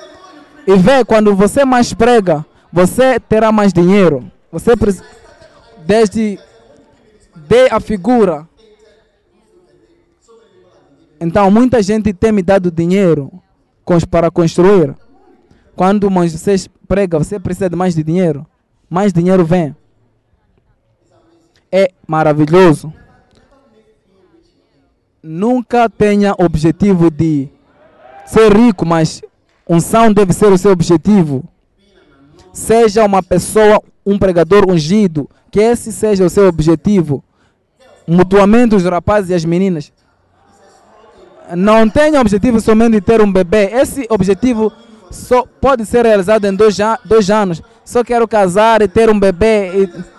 [0.66, 4.30] E vê, quando você mais prega, você terá mais dinheiro.
[4.50, 4.72] Você.
[5.84, 6.38] Desde.
[7.48, 8.48] Dê a figura.
[11.20, 13.30] Então, muita gente tem me dado dinheiro
[14.10, 14.94] para construir.
[15.76, 18.44] Quando Moisés prega, você precisa de mais de dinheiro.
[18.90, 19.74] Mais dinheiro vem.
[21.70, 22.92] É maravilhoso.
[25.22, 27.48] Nunca tenha objetivo de
[28.26, 29.22] ser rico, mas
[29.68, 31.44] unção deve ser o seu objetivo.
[32.52, 37.22] Seja uma pessoa, um pregador ungido, que esse seja o seu objetivo.
[38.04, 39.92] Mutuamente os rapazes e as meninas.
[41.54, 43.70] Não tenha objetivo somente de ter um bebê.
[43.72, 44.72] Esse objetivo
[45.08, 47.62] só pode ser realizado em dois, dois anos.
[47.84, 49.84] Só quero casar e ter um bebê.
[49.84, 50.12] E...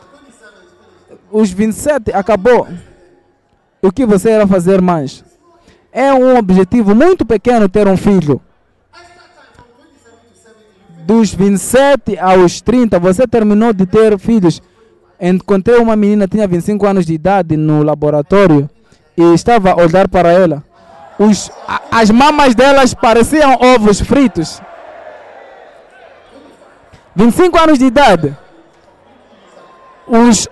[1.29, 2.67] Os 27 acabou.
[3.83, 5.23] O que você irá fazer mais?
[5.91, 8.41] É um objetivo muito pequeno ter um filho.
[11.05, 14.61] dos 27 aos 30, você terminou de ter filhos.
[15.19, 18.69] Encontrei uma menina, tinha 25 anos de idade no laboratório
[19.17, 20.63] e estava a olhar para ela.
[21.19, 24.61] Os, a- as mamas delas pareciam ovos fritos.
[27.15, 28.35] 25 anos de idade.
[30.07, 30.47] Os,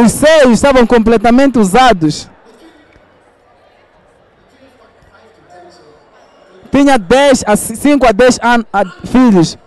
[0.00, 2.30] os seios estavam completamente usados.
[6.70, 8.66] Tinha 10 a 5 a 10 anos,
[9.06, 9.58] filhos.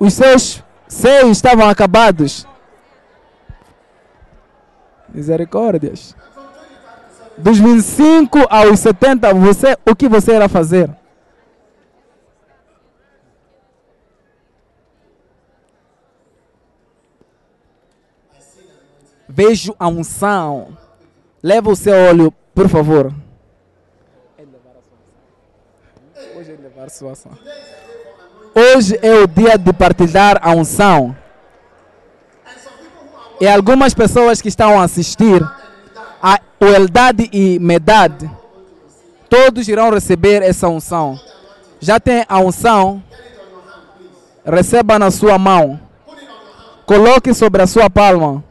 [0.00, 2.44] Os seus seios estavam acabados.
[5.08, 6.16] Misericórdias.
[7.38, 10.90] Dos 25 aos 70, você, o que você era fazer?
[19.40, 20.76] Vejo a unção.
[21.42, 23.10] Leva o seu olho, por favor.
[26.36, 28.60] Hoje é.
[28.60, 31.16] Hoje é o dia de partilhar a unção.
[33.40, 35.42] E algumas pessoas que estão a assistir,
[36.22, 38.30] a Eldade e Medad,
[39.26, 41.18] todos irão receber essa unção.
[41.80, 43.02] Já tem a unção?
[44.44, 45.80] Receba na sua mão.
[46.84, 48.49] Coloque sobre a sua palma.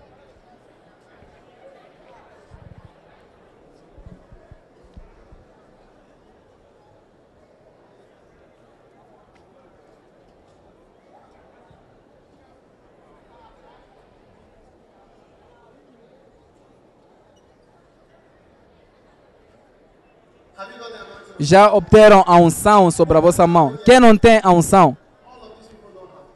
[21.40, 23.78] Já obteram a unção sobre a vossa mão.
[23.86, 24.98] Quem não tem a unção?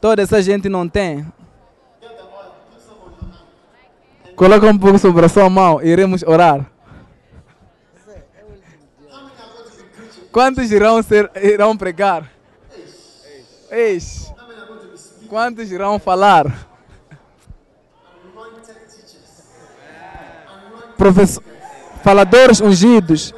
[0.00, 1.26] Toda essa gente não tem.
[4.34, 6.66] Coloca um pouco sobre a sua mão e iremos orar.
[10.32, 12.28] Quantos irão, ser, irão pregar?
[13.70, 14.32] Eis.
[15.28, 16.66] Quantos irão falar?
[20.96, 21.42] Professor,
[22.02, 23.34] faladores ungidos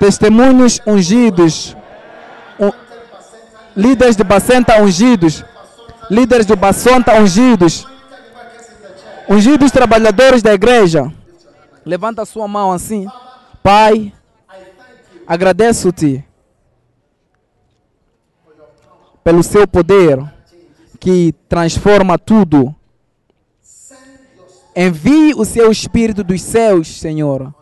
[0.00, 1.76] testemunhos ungidos,
[2.58, 2.72] un-
[3.76, 5.44] líderes de Bacenta ungidos,
[6.10, 7.86] líderes de Bacenta ungidos,
[9.28, 11.12] ungidos trabalhadores da igreja.
[11.84, 13.06] Levanta a sua mão assim.
[13.62, 14.12] Pai,
[15.26, 16.24] agradeço-te
[19.22, 20.18] pelo seu poder
[20.98, 22.74] que transforma tudo.
[24.74, 27.52] Envie o seu Espírito dos céus, Senhor,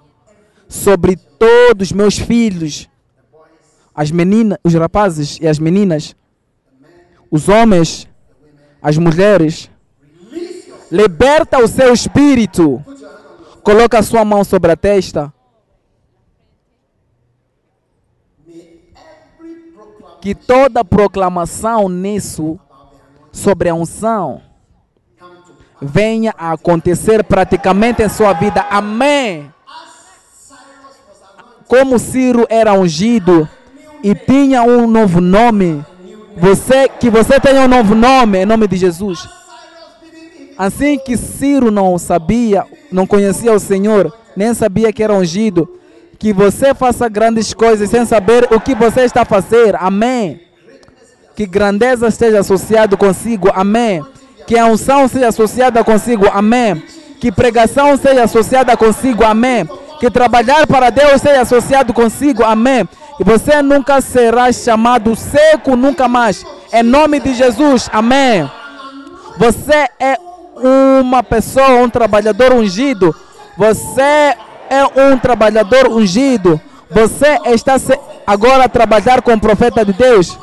[0.68, 2.88] sobre todos os meus filhos,
[3.94, 6.14] as meninas, os rapazes e as meninas,
[7.30, 8.06] os homens,
[8.82, 9.70] as mulheres.
[10.90, 12.82] Liberta o seu espírito.
[13.62, 15.32] Coloca a sua mão sobre a testa.
[20.20, 22.58] Que toda proclamação nisso
[23.32, 24.42] sobre a unção
[25.80, 28.62] venha a acontecer praticamente em sua vida.
[28.68, 29.52] Amém
[31.68, 33.46] como Ciro era ungido
[34.02, 35.84] e tinha um novo nome,
[36.36, 39.28] você que você tenha um novo nome em nome de Jesus.
[40.56, 45.78] Assim que Ciro não sabia, não conhecia o Senhor, nem sabia que era ungido,
[46.18, 49.76] que você faça grandes coisas sem saber o que você está a fazer.
[49.76, 50.40] Amém.
[51.36, 53.50] Que grandeza esteja associado consigo.
[53.54, 54.02] Amém.
[54.46, 56.26] Que a unção seja associada consigo.
[56.32, 56.82] Amém.
[57.20, 59.22] Que pregação seja associada consigo.
[59.22, 59.68] Amém
[59.98, 62.88] que trabalhar para Deus seja associado consigo, amém.
[63.18, 66.44] E você nunca será chamado seco, nunca mais.
[66.72, 68.48] Em nome de Jesus, amém.
[69.36, 70.18] Você é
[70.56, 73.14] uma pessoa, um trabalhador ungido.
[73.56, 74.02] Você
[74.70, 76.60] é um trabalhador ungido.
[76.90, 77.76] Você está
[78.26, 80.38] agora a trabalhar com o profeta de Deus.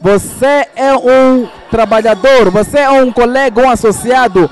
[0.00, 4.50] Você é um trabalhador, você é um colega, um associado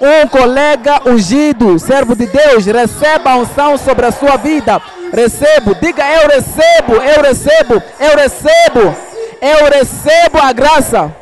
[0.00, 4.80] um colega ungido, servo de Deus, receba a unção sobre a sua vida.
[5.12, 8.96] Recebo, diga eu recebo, eu recebo, eu recebo,
[9.40, 11.14] eu recebo a graça.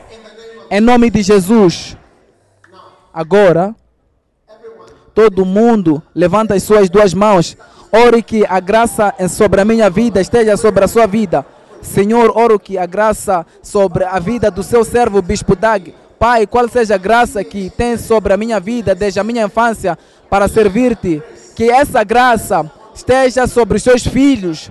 [0.70, 1.96] Em nome de Jesus.
[3.12, 3.74] Agora,
[5.14, 7.56] todo mundo levanta as suas duas mãos.
[7.92, 11.44] Ore que a graça sobre a minha vida esteja sobre a sua vida.
[11.82, 16.68] Senhor, oro que a graça sobre a vida do seu servo Bispo Dag Pai, qual
[16.68, 19.98] seja a graça que tem sobre a minha vida desde a minha infância
[20.30, 21.20] para servir-te.
[21.56, 24.70] Que essa graça esteja sobre os seus filhos.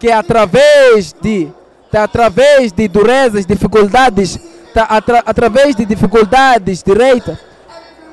[0.00, 1.52] Que através de,
[1.90, 4.40] que através de durezas, dificuldades,
[4.74, 7.38] atra, através de dificuldades direitas,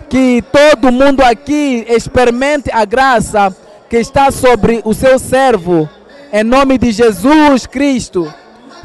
[0.09, 3.55] que todo mundo aqui experimente a graça
[3.89, 5.89] que está sobre o seu servo.
[6.29, 8.33] Em nome de Jesus Cristo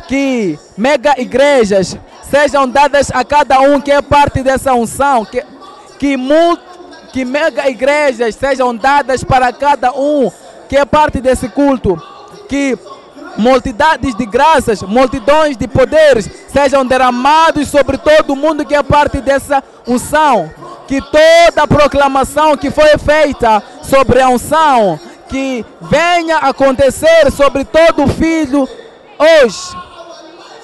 [0.09, 1.99] que mega igrejas
[2.31, 5.43] sejam dadas a cada um que é parte dessa unção, que,
[5.99, 6.17] que,
[7.13, 10.31] que mega igrejas sejam dadas para cada um
[10.69, 12.01] que é parte desse culto,
[12.49, 12.79] que
[13.39, 19.63] multidades de graças, multidões de poderes sejam derramados sobre todo mundo que é parte dessa
[19.87, 20.51] unção.
[20.87, 24.99] Que toda proclamação que foi feita sobre a unção,
[25.29, 28.69] que venha acontecer sobre todo filho
[29.19, 29.88] hoje.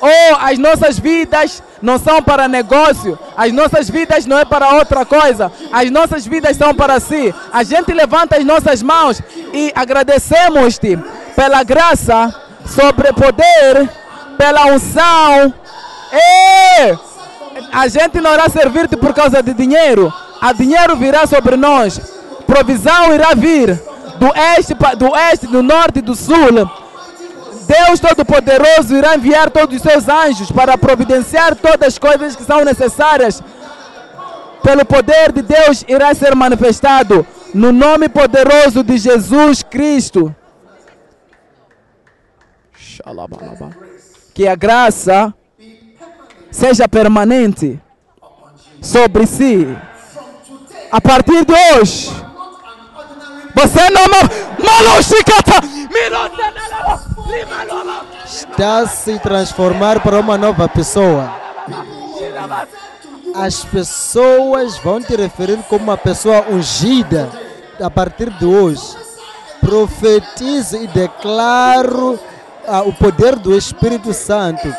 [0.07, 5.07] Oh, as nossas vidas não são para negócio, as nossas vidas não é para outra
[5.07, 7.34] coisa, as nossas vidas são para si.
[7.50, 10.98] A gente levanta as nossas mãos e agradecemos-te
[11.34, 12.34] pela graça,
[12.66, 13.88] sobre poder,
[14.36, 15.55] pela unção.
[16.12, 16.98] E
[17.72, 21.98] a gente não irá servir-te por causa de dinheiro, a dinheiro virá sobre nós,
[22.46, 23.82] provisão irá vir
[24.18, 26.84] do este, do oeste, do norte do sul.
[27.66, 32.64] Deus Todo-Poderoso irá enviar todos os seus anjos para providenciar todas as coisas que são
[32.64, 33.42] necessárias.
[34.62, 40.34] Pelo poder de Deus irá ser manifestado no nome poderoso de Jesus Cristo.
[44.34, 45.34] Que a graça
[46.50, 47.80] seja permanente
[48.80, 49.76] sobre si.
[50.90, 52.23] A partir de hoje,
[53.55, 54.05] você não.
[55.88, 57.02] Mirotanalaba!
[57.26, 58.14] Limalaba!
[58.24, 61.32] está se transformar para uma nova pessoa.
[63.34, 67.28] As pessoas vão te referir como uma pessoa ungida
[67.80, 68.96] a partir de hoje.
[69.61, 72.18] Profetizo e declaro
[72.68, 74.72] ah, o poder do Espírito Santo,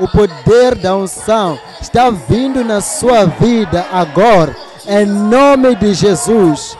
[0.00, 4.54] o poder da unção está vindo na sua vida agora,
[4.86, 6.76] em nome de Jesus.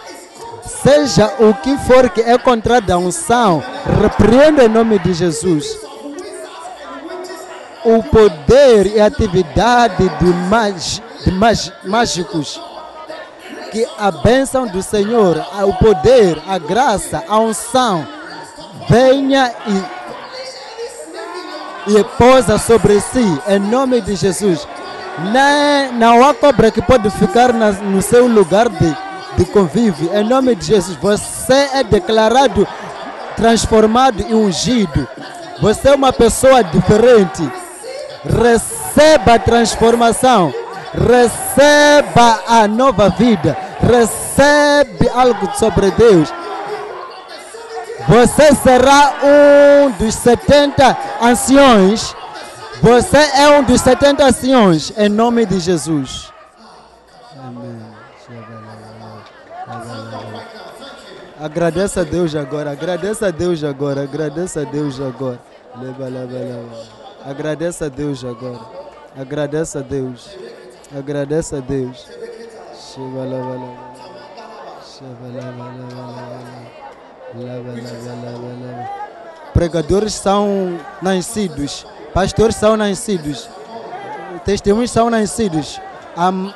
[0.83, 3.62] Seja o que for que é contra a unção,
[4.01, 5.78] repreendo em nome de Jesus
[7.85, 10.74] o poder e atividade de, mag,
[11.24, 12.61] de mag, mágicos.
[13.72, 18.07] Que a bênção do Senhor, o poder, a graça, a unção
[18.89, 19.53] venha
[21.87, 24.66] e, e pousa sobre si, em nome de Jesus.
[25.33, 28.97] Nem, não há cobra que pode ficar na- no seu lugar de,
[29.37, 30.97] de convívio, em nome de Jesus.
[30.97, 32.66] Você é declarado
[33.37, 35.09] transformado e ungido.
[35.61, 37.43] Você é uma pessoa diferente
[38.24, 40.53] receba a transformação,
[40.93, 46.33] receba a nova vida, recebe algo sobre Deus.
[48.09, 52.14] Você será um dos 70 anciões.
[52.80, 56.33] Você é um dos 70 anciões, em nome de Jesus.
[61.43, 65.40] Agradeça a Deus agora, agradeça a Deus agora, agradeça a Deus agora.
[65.76, 66.82] Leva, leva, leva.
[67.24, 68.61] Agradeça a Deus agora.
[69.18, 70.30] Agradeça a Deus.
[70.97, 72.07] Agradeça a Deus.
[72.78, 73.93] Sheva, leva, leva.
[74.86, 76.05] Sheva, leva, leva,
[77.34, 77.72] leva.
[77.72, 78.90] Leva, leva, leva.
[79.53, 81.84] Pregadores são nascidos,
[82.14, 83.49] pastores são nascidos,
[84.45, 85.80] testemunhos são nascidos,
[86.16, 86.54] am-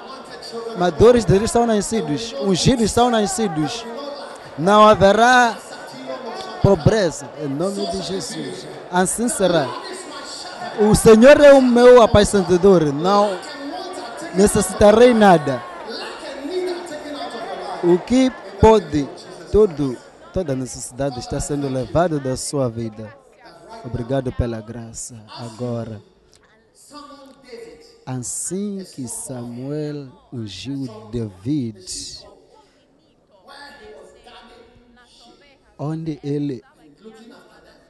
[0.74, 3.84] amadores deles são nascidos, ungidos são nascidos.
[4.58, 5.56] Não haverá
[6.62, 8.66] pobreza, em nome de Jesus.
[8.90, 9.68] Assim será.
[10.80, 13.38] O Senhor é o meu apacentador, não
[14.34, 15.62] necessitarei nada.
[17.82, 18.30] O que
[18.60, 19.08] pode,
[19.52, 19.96] todo,
[20.32, 23.14] toda necessidade está sendo levada da sua vida.
[23.84, 25.14] Obrigado pela graça.
[25.28, 26.02] Agora,
[28.04, 32.25] assim que Samuel ungiu David,
[35.78, 36.62] onde ele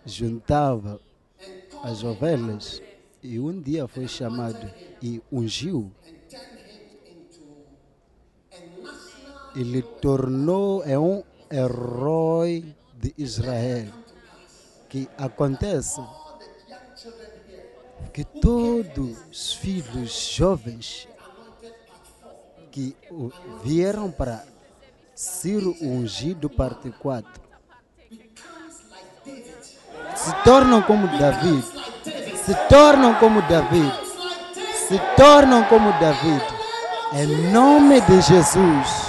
[0.04, 1.00] juntava
[1.82, 2.82] as ovelhas
[3.22, 4.70] e um dia foi chamado
[5.02, 5.90] e ungiu.
[9.54, 13.92] Ele tornou é um herói de Israel.
[14.88, 16.00] Que acontece
[18.12, 21.08] que todos os filhos jovens
[22.70, 22.96] que
[23.64, 24.44] vieram para
[25.14, 27.45] Ciro ungido parte 4
[30.26, 31.64] se tornam como David,
[32.44, 33.92] se tornam como David,
[34.88, 36.42] se tornam como David,
[37.12, 39.06] em nome de Jesus.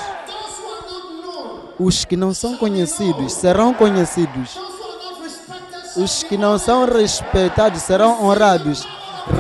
[1.80, 4.60] Os que não são conhecidos serão conhecidos,
[5.96, 8.88] os que não são respeitados serão honrados.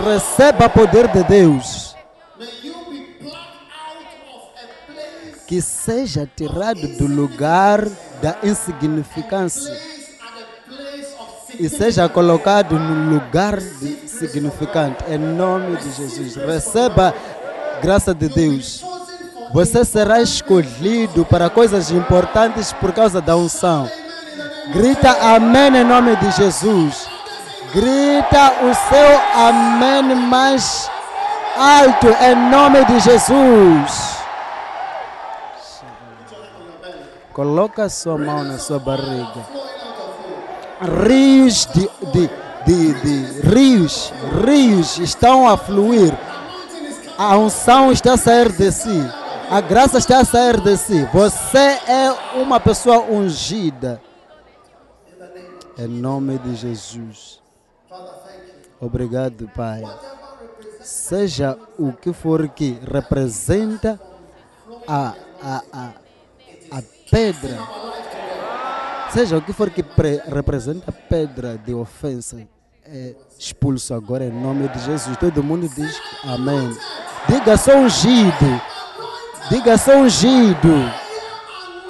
[0.03, 1.95] Receba poder de Deus.
[5.45, 7.85] Que seja tirado do lugar
[8.21, 9.96] da insignificância
[11.59, 15.03] e seja colocado no lugar significante.
[15.09, 16.35] Em nome de Jesus.
[16.35, 17.13] Receba
[17.81, 18.83] graça de Deus.
[19.53, 23.89] Você será escolhido para coisas importantes por causa da unção.
[24.73, 27.07] Grita amém em nome de Jesus.
[27.73, 30.89] Grita o seu amém mais
[31.55, 34.17] alto em nome de Jesus.
[37.33, 39.66] Coloca sua mão na sua barriga.
[40.79, 42.29] Rios de, de,
[42.65, 44.13] de, de rios,
[44.45, 46.13] rios estão a fluir.
[47.17, 49.01] A unção está a sair de si.
[49.49, 51.05] A graça está a sair de si.
[51.13, 54.01] Você é uma pessoa ungida.
[55.77, 57.41] Em nome de Jesus.
[58.79, 59.83] Obrigado, Pai.
[60.81, 63.99] Seja o que for que representa
[64.87, 65.89] a, a, a,
[66.71, 67.57] a pedra,
[69.17, 72.37] seja o que for que pre, representa a pedra de ofensa,
[72.85, 75.17] é expulso agora em nome de Jesus.
[75.17, 76.77] Todo mundo diz amém.
[77.27, 78.61] Diga, sou ungido.
[79.49, 80.91] Diga, sou ungido.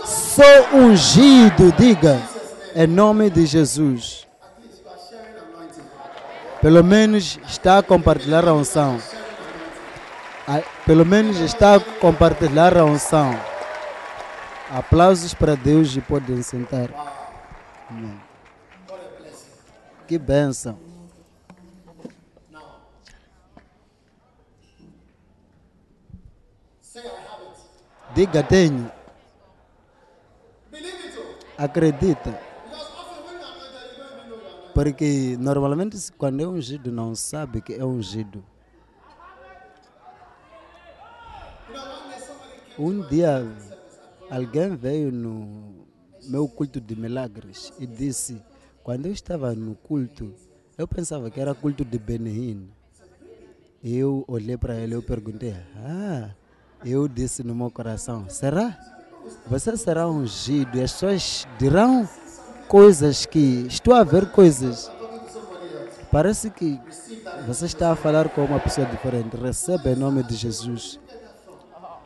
[0.06, 1.70] Sou ungido.
[1.78, 2.18] Diga,
[2.74, 4.26] em nome de Jesus.
[6.62, 9.02] Pelo menos está a compartilhar a unção.
[10.86, 13.38] Pelo menos está a compartilhar a unção.
[14.72, 17.16] Aplausos para Deus e podem sentar.
[17.89, 18.19] Amém.
[20.07, 20.77] Que bênção.
[28.14, 28.91] Diga, tenho.
[31.57, 32.41] Acredita.
[34.73, 38.43] Porque normalmente quando é ungido não sabe que é ungido.
[42.77, 43.43] Um dia
[44.30, 45.77] alguém veio no
[46.28, 48.41] meu culto de milagres e disse,
[48.84, 50.34] quando eu estava no culto,
[50.78, 52.70] eu pensava que era culto de Benin.
[53.84, 56.30] Eu olhei para ele e perguntei, ah,
[56.86, 58.78] eu disse no meu coração, será?
[59.48, 62.08] Você será ungido e as pessoas dirão
[62.68, 64.91] coisas que estou a ver coisas.
[66.12, 66.80] Parece que
[67.45, 69.36] você está a falar com uma pessoa diferente.
[69.36, 70.99] Receba em nome de Jesus.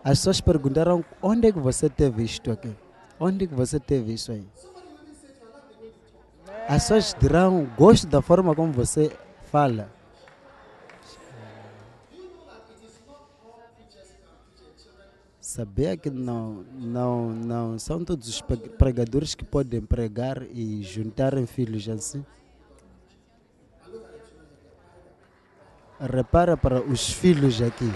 [0.03, 2.75] As pessoas perguntaram onde é que você teve isto aqui?
[3.23, 4.43] Onde você teve isso aí?
[6.67, 9.15] As pessoas dirão, gosto da forma como você
[9.51, 9.91] fala.
[15.39, 21.87] Sabia que não, não, não são todos os pregadores que podem pregar e juntarem filhos
[21.89, 22.25] assim?
[25.99, 27.91] Repara para os filhos aqui.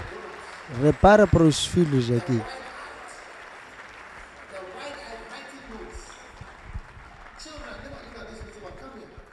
[0.80, 2.40] Repara para os filhos aqui.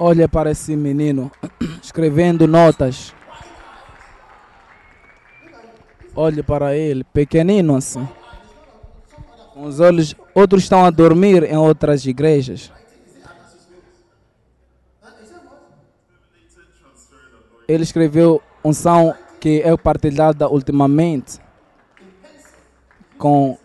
[0.05, 1.31] Olha para esse menino
[1.81, 3.15] escrevendo notas.
[6.13, 8.05] Olhe para ele, pequenino assim.
[9.53, 12.69] Com os olhos, outros estão a dormir em outras igrejas.
[17.65, 21.39] Ele escreveu unção que é partilhada ultimamente
[23.17, 23.57] com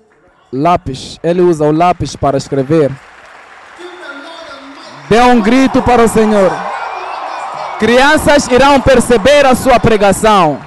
[0.52, 1.19] lápis.
[1.20, 2.93] Ele usa o lápis para escrever.
[5.09, 6.51] Dê um grito para o Senhor.
[7.78, 10.60] Crianças irão perceber a sua pregação.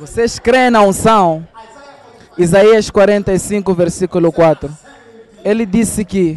[0.00, 1.46] Vocês creem na unção?
[2.36, 4.68] Isaías 45, versículo 4.
[5.44, 6.36] Ele disse que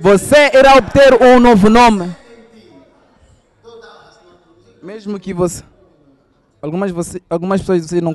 [0.00, 2.14] você irá obter um novo nome.
[4.88, 5.62] Mesmo que você.
[6.62, 8.14] Algumas, você, algumas pessoas você não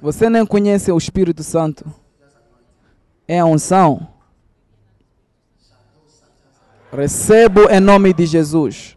[0.00, 1.84] Você nem conhece o Espírito Santo.
[3.26, 4.06] É a unção.
[6.92, 8.96] Recebo em nome de Jesus.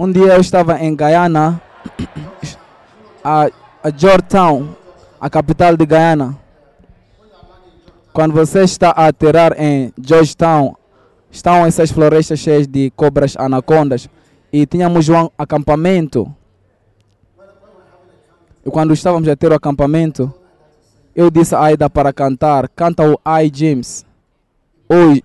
[0.00, 1.60] Um dia eu estava em Guyana,
[3.22, 3.50] a,
[3.84, 4.74] a Georgetown,
[5.20, 6.38] a capital de Guyana.
[8.14, 10.74] Quando você está a aterrar em Georgetown,
[11.30, 14.08] estão essas florestas cheias de cobras anacondas
[14.52, 16.34] e tínhamos um acampamento.
[18.64, 20.32] E quando estávamos a ter o acampamento,
[21.14, 24.04] eu disse a Aida para cantar, canta o I James.
[24.88, 25.22] Oi,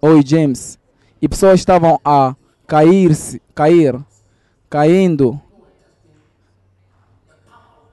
[0.00, 0.78] oi James.
[1.20, 2.34] E pessoas estavam a
[2.66, 3.16] cair,
[3.54, 3.98] cair,
[4.68, 5.40] caindo.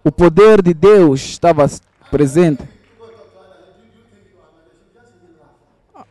[0.04, 1.68] O poder de Deus estava
[2.10, 2.64] presente.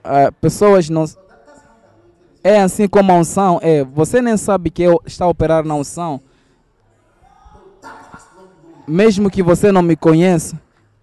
[0.02, 1.04] Ah, pessoas não.
[2.46, 3.82] É assim como a unção é.
[3.82, 6.20] Você nem sabe que eu está a operar na unção.
[8.86, 10.56] Mesmo que você não me conheça,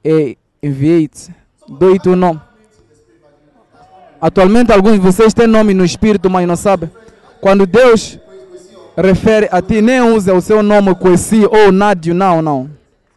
[0.06, 1.36] é, enviei-te.
[1.68, 2.40] Dou-te o nome.
[4.22, 6.90] Atualmente alguns de vocês têm nome no espírito, mas não sabem.
[7.41, 8.18] Quando Deus
[8.95, 12.70] refere a ti, nem usa o seu nome conheci ou Nádio, não, não.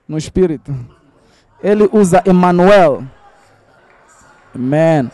[0.08, 0.74] No espírito.
[1.62, 3.04] Ele usa Emmanuel.
[4.52, 5.12] Amen.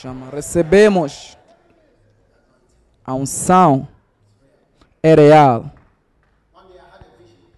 [0.00, 1.36] Chama, recebemos
[3.04, 3.88] a unção
[5.02, 5.64] é real.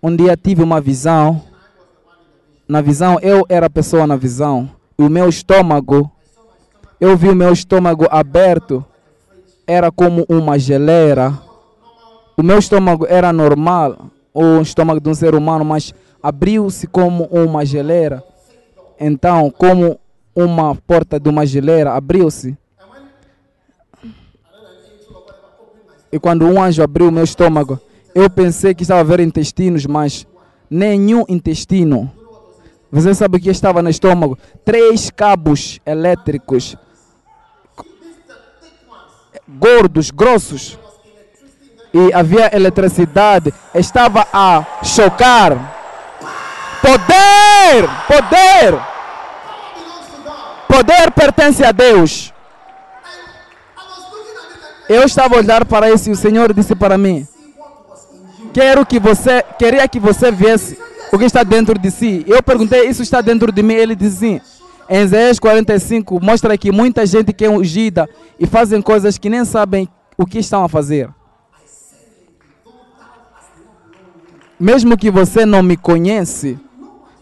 [0.02, 1.42] Um dia tive uma visão.
[2.66, 4.70] Na visão, eu era a pessoa na visão.
[4.98, 6.10] E o meu estômago,
[6.98, 8.82] eu vi o meu estômago aberto.
[9.66, 11.38] Era como uma geleira.
[12.38, 15.92] O meu estômago era normal, o estômago de um ser humano, mas
[16.22, 18.24] abriu-se como uma geleira.
[18.98, 19.99] Então, como
[20.34, 22.56] uma porta de uma geleira abriu-se.
[26.12, 27.78] E quando um anjo abriu o meu estômago,
[28.14, 30.26] eu pensei que estava a ver intestinos, mas
[30.68, 32.10] nenhum intestino.
[32.90, 34.36] Você sabe o que estava no estômago?
[34.64, 36.76] Três cabos elétricos,
[39.48, 40.78] gordos, grossos.
[41.92, 43.52] E havia eletricidade.
[43.74, 45.76] Estava a chocar.
[46.80, 47.88] Poder!
[48.06, 48.89] Poder!
[50.90, 52.34] Poder pertence a Deus.
[54.88, 57.28] Eu estava a olhar para isso e o Senhor disse para mim:
[58.52, 60.76] Quero que você, queria que você viesse
[61.12, 62.24] o que está dentro de si.
[62.26, 63.74] Eu perguntei: Isso está dentro de mim?
[63.74, 64.42] Ele disse.
[64.88, 69.44] Em Isaías 45 mostra que muita gente que é ungida e fazem coisas que nem
[69.44, 69.88] sabem
[70.18, 71.08] o que estão a fazer.
[74.58, 76.58] Mesmo que você não me conhece,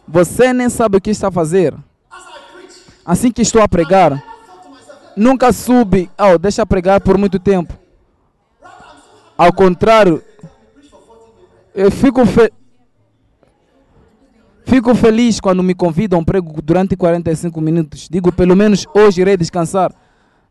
[0.07, 1.74] você nem sabe o que está a fazer.
[3.09, 4.23] Assim que estou a pregar,
[5.17, 7.73] nunca subi, oh, deixa pregar por muito tempo.
[9.39, 10.23] Ao contrário,
[11.75, 12.53] eu fico, fe...
[14.67, 18.11] fico feliz quando me convidam prego durante 45 minutos.
[18.11, 19.91] Digo, pelo menos hoje irei descansar.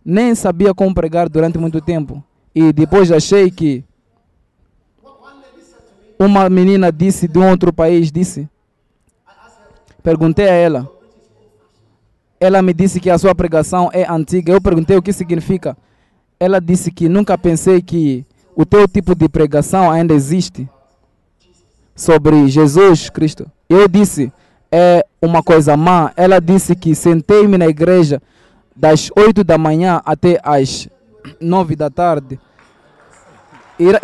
[0.03, 2.23] Nem sabia como pregar durante muito tempo.
[2.55, 3.85] E depois achei que
[6.17, 8.49] uma menina disse de um outro país, disse.
[10.01, 10.96] Perguntei a ela.
[12.39, 14.53] Ela me disse que a sua pregação é antiga.
[14.53, 15.75] Eu perguntei o que significa.
[16.39, 20.69] Ela disse que nunca pensei que o teu tipo de pregação ainda existe
[21.95, 23.49] sobre Jesus Cristo.
[23.67, 24.31] Eu disse,
[24.71, 26.11] é uma coisa má.
[26.15, 28.21] Ela disse que sentei-me na igreja
[28.75, 30.87] das 8 da manhã até as
[31.41, 32.39] 9 da tarde.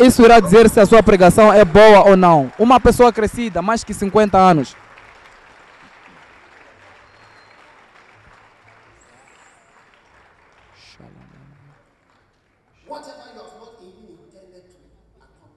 [0.00, 2.50] Isso irá dizer se a sua pregação é boa ou não.
[2.58, 4.76] Uma pessoa crescida, mais que 50 anos.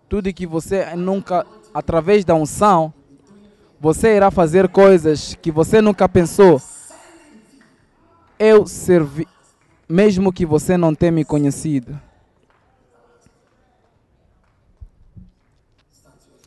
[0.10, 2.94] Tudo que você nunca, através da unção,
[3.80, 6.62] você irá fazer coisas que você nunca pensou.
[8.40, 9.28] Eu servi,
[9.88, 12.00] mesmo que você não tenha me conhecido.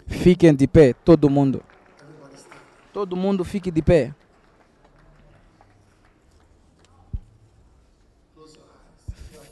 [0.06, 1.62] Fiquem de pé, todo mundo.
[2.92, 4.14] Todo mundo fique de pé.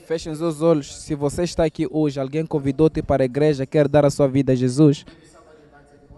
[0.09, 1.03] Fechem os olhos.
[1.03, 4.53] Se você está aqui hoje, alguém convidou-te para a igreja, quer dar a sua vida
[4.53, 5.05] a Jesus.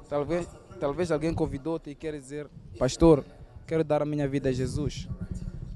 [0.08, 0.46] Talvez,
[0.78, 2.46] talvez alguém convidou-te e quer dizer,
[2.78, 3.24] pastor,
[3.66, 5.08] quero dar a minha vida a Jesus.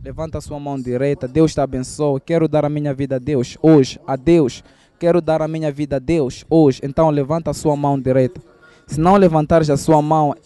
[0.01, 2.21] Levanta a sua mão direita, Deus te abençoe.
[2.21, 4.63] Quero dar a minha vida a Deus hoje, a Deus.
[4.97, 6.81] Quero dar a minha vida a Deus hoje.
[6.85, 8.41] Então levanta a sua mão direita.
[8.87, 10.37] Se não levantares a sua mão,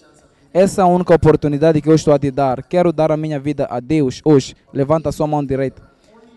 [0.55, 2.63] essa é a única oportunidade que eu estou a te dar.
[2.63, 4.57] Quero dar a minha vida a Deus hoje.
[4.73, 5.88] Levanta a sua mão direita.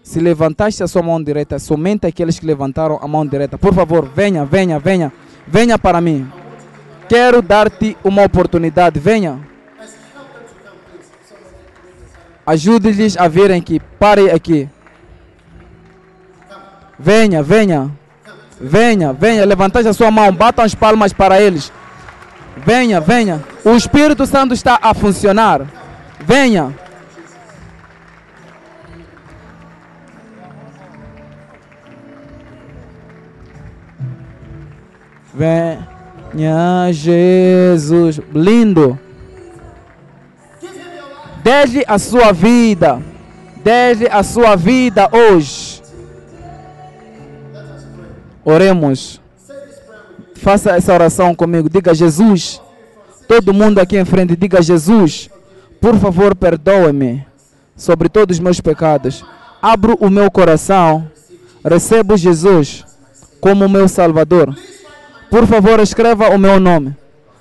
[0.03, 4.07] Se levantaste a sua mão direita, somente aqueles que levantaram a mão direita, por favor,
[4.07, 5.13] venha, venha, venha,
[5.47, 6.29] venha para mim.
[7.07, 9.39] Quero dar-te uma oportunidade, venha.
[12.45, 14.67] Ajude-lhes a virem aqui, pare aqui.
[16.97, 17.91] Venha, venha,
[18.59, 21.71] venha, venha, levantaste a sua mão, batam as palmas para eles.
[22.57, 23.43] Venha, venha.
[23.63, 25.65] O Espírito Santo está a funcionar.
[26.19, 26.73] Venha.
[35.33, 38.19] Venha Jesus.
[38.33, 38.99] Lindo.
[41.43, 43.01] Desde a sua vida.
[43.63, 45.81] Desde a sua vida hoje.
[48.43, 49.21] Oremos.
[50.35, 51.69] Faça essa oração comigo.
[51.69, 52.61] Diga Jesus.
[53.27, 55.29] Todo mundo aqui em frente, diga Jesus.
[55.79, 57.25] Por favor, perdoe-me
[57.77, 59.23] sobre todos os meus pecados.
[59.61, 61.09] Abro o meu coração,
[61.63, 62.83] recebo Jesus
[63.39, 64.55] como meu Salvador.
[65.31, 66.93] Por favor, escreva o meu nome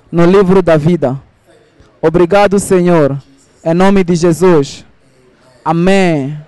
[0.09, 1.21] no livro da vida.
[2.01, 3.21] Obrigado, Senhor.
[3.61, 4.85] Em nome de Jesus.
[5.63, 6.39] Amém.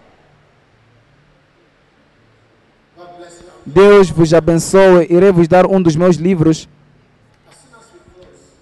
[3.65, 5.05] Deus vos abençoe.
[5.09, 6.69] Irei vos dar um dos meus livros.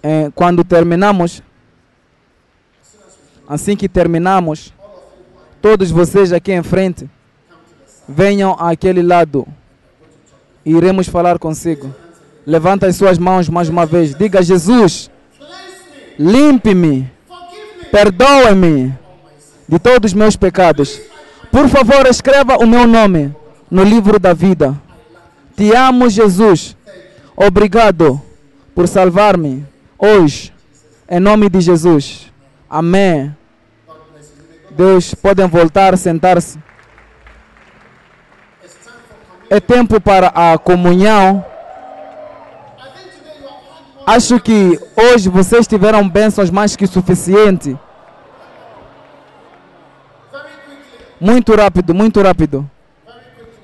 [0.02, 1.40] Eh, quando terminamos,
[3.48, 4.74] assim que terminamos,
[5.60, 7.08] todos vocês aqui em frente,
[8.08, 9.46] venham àquele lado.
[10.66, 12.01] Iremos falar consigo.
[12.46, 14.14] Levanta as suas mãos mais uma vez.
[14.14, 15.10] Diga: Jesus,
[16.18, 17.10] limpe-me,
[17.90, 18.92] perdoe-me
[19.68, 21.00] de todos os meus pecados.
[21.50, 23.34] Por favor, escreva o meu nome
[23.70, 24.74] no livro da vida.
[25.56, 26.76] Te amo, Jesus.
[27.36, 28.20] Obrigado
[28.74, 29.66] por salvar-me
[29.98, 30.52] hoje.
[31.08, 32.32] Em nome de Jesus.
[32.68, 33.34] Amém.
[34.70, 36.58] Deus, podem voltar, sentar-se.
[39.50, 41.44] É tempo para a comunhão.
[44.06, 47.78] Acho que hoje vocês tiveram bênçãos mais que suficiente.
[51.20, 52.68] Muito rápido, muito rápido.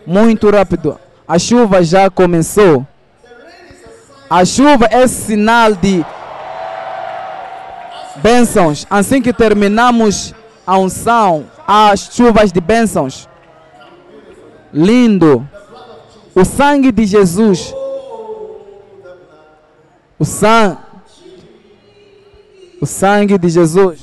[0.06, 0.98] Muito rápido.
[1.27, 2.86] A chuva já começou.
[4.31, 6.05] A chuva é sinal de
[8.16, 8.86] bênçãos.
[8.89, 10.35] Assim que terminamos
[10.66, 13.28] a unção, as chuvas de bênçãos.
[14.73, 15.47] Lindo.
[16.35, 17.74] O sangue de Jesus.
[20.20, 20.78] O sangue.
[22.81, 24.01] O sangue de Jesus.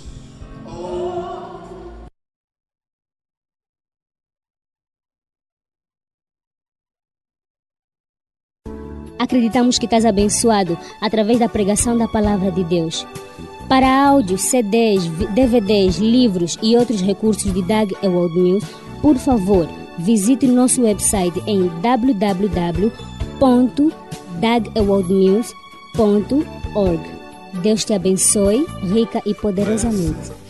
[9.19, 13.05] Acreditamos que estás abençoado através da pregação da palavra de Deus.
[13.67, 18.63] Para áudios, CDs, DVDs, livros e outros recursos de Doug Ewald News,
[19.01, 19.67] por favor,
[19.97, 21.67] visite nosso website em
[25.95, 26.99] www.dagewaldnews.org.
[27.61, 30.44] Deus te abençoe rica e poderosamente.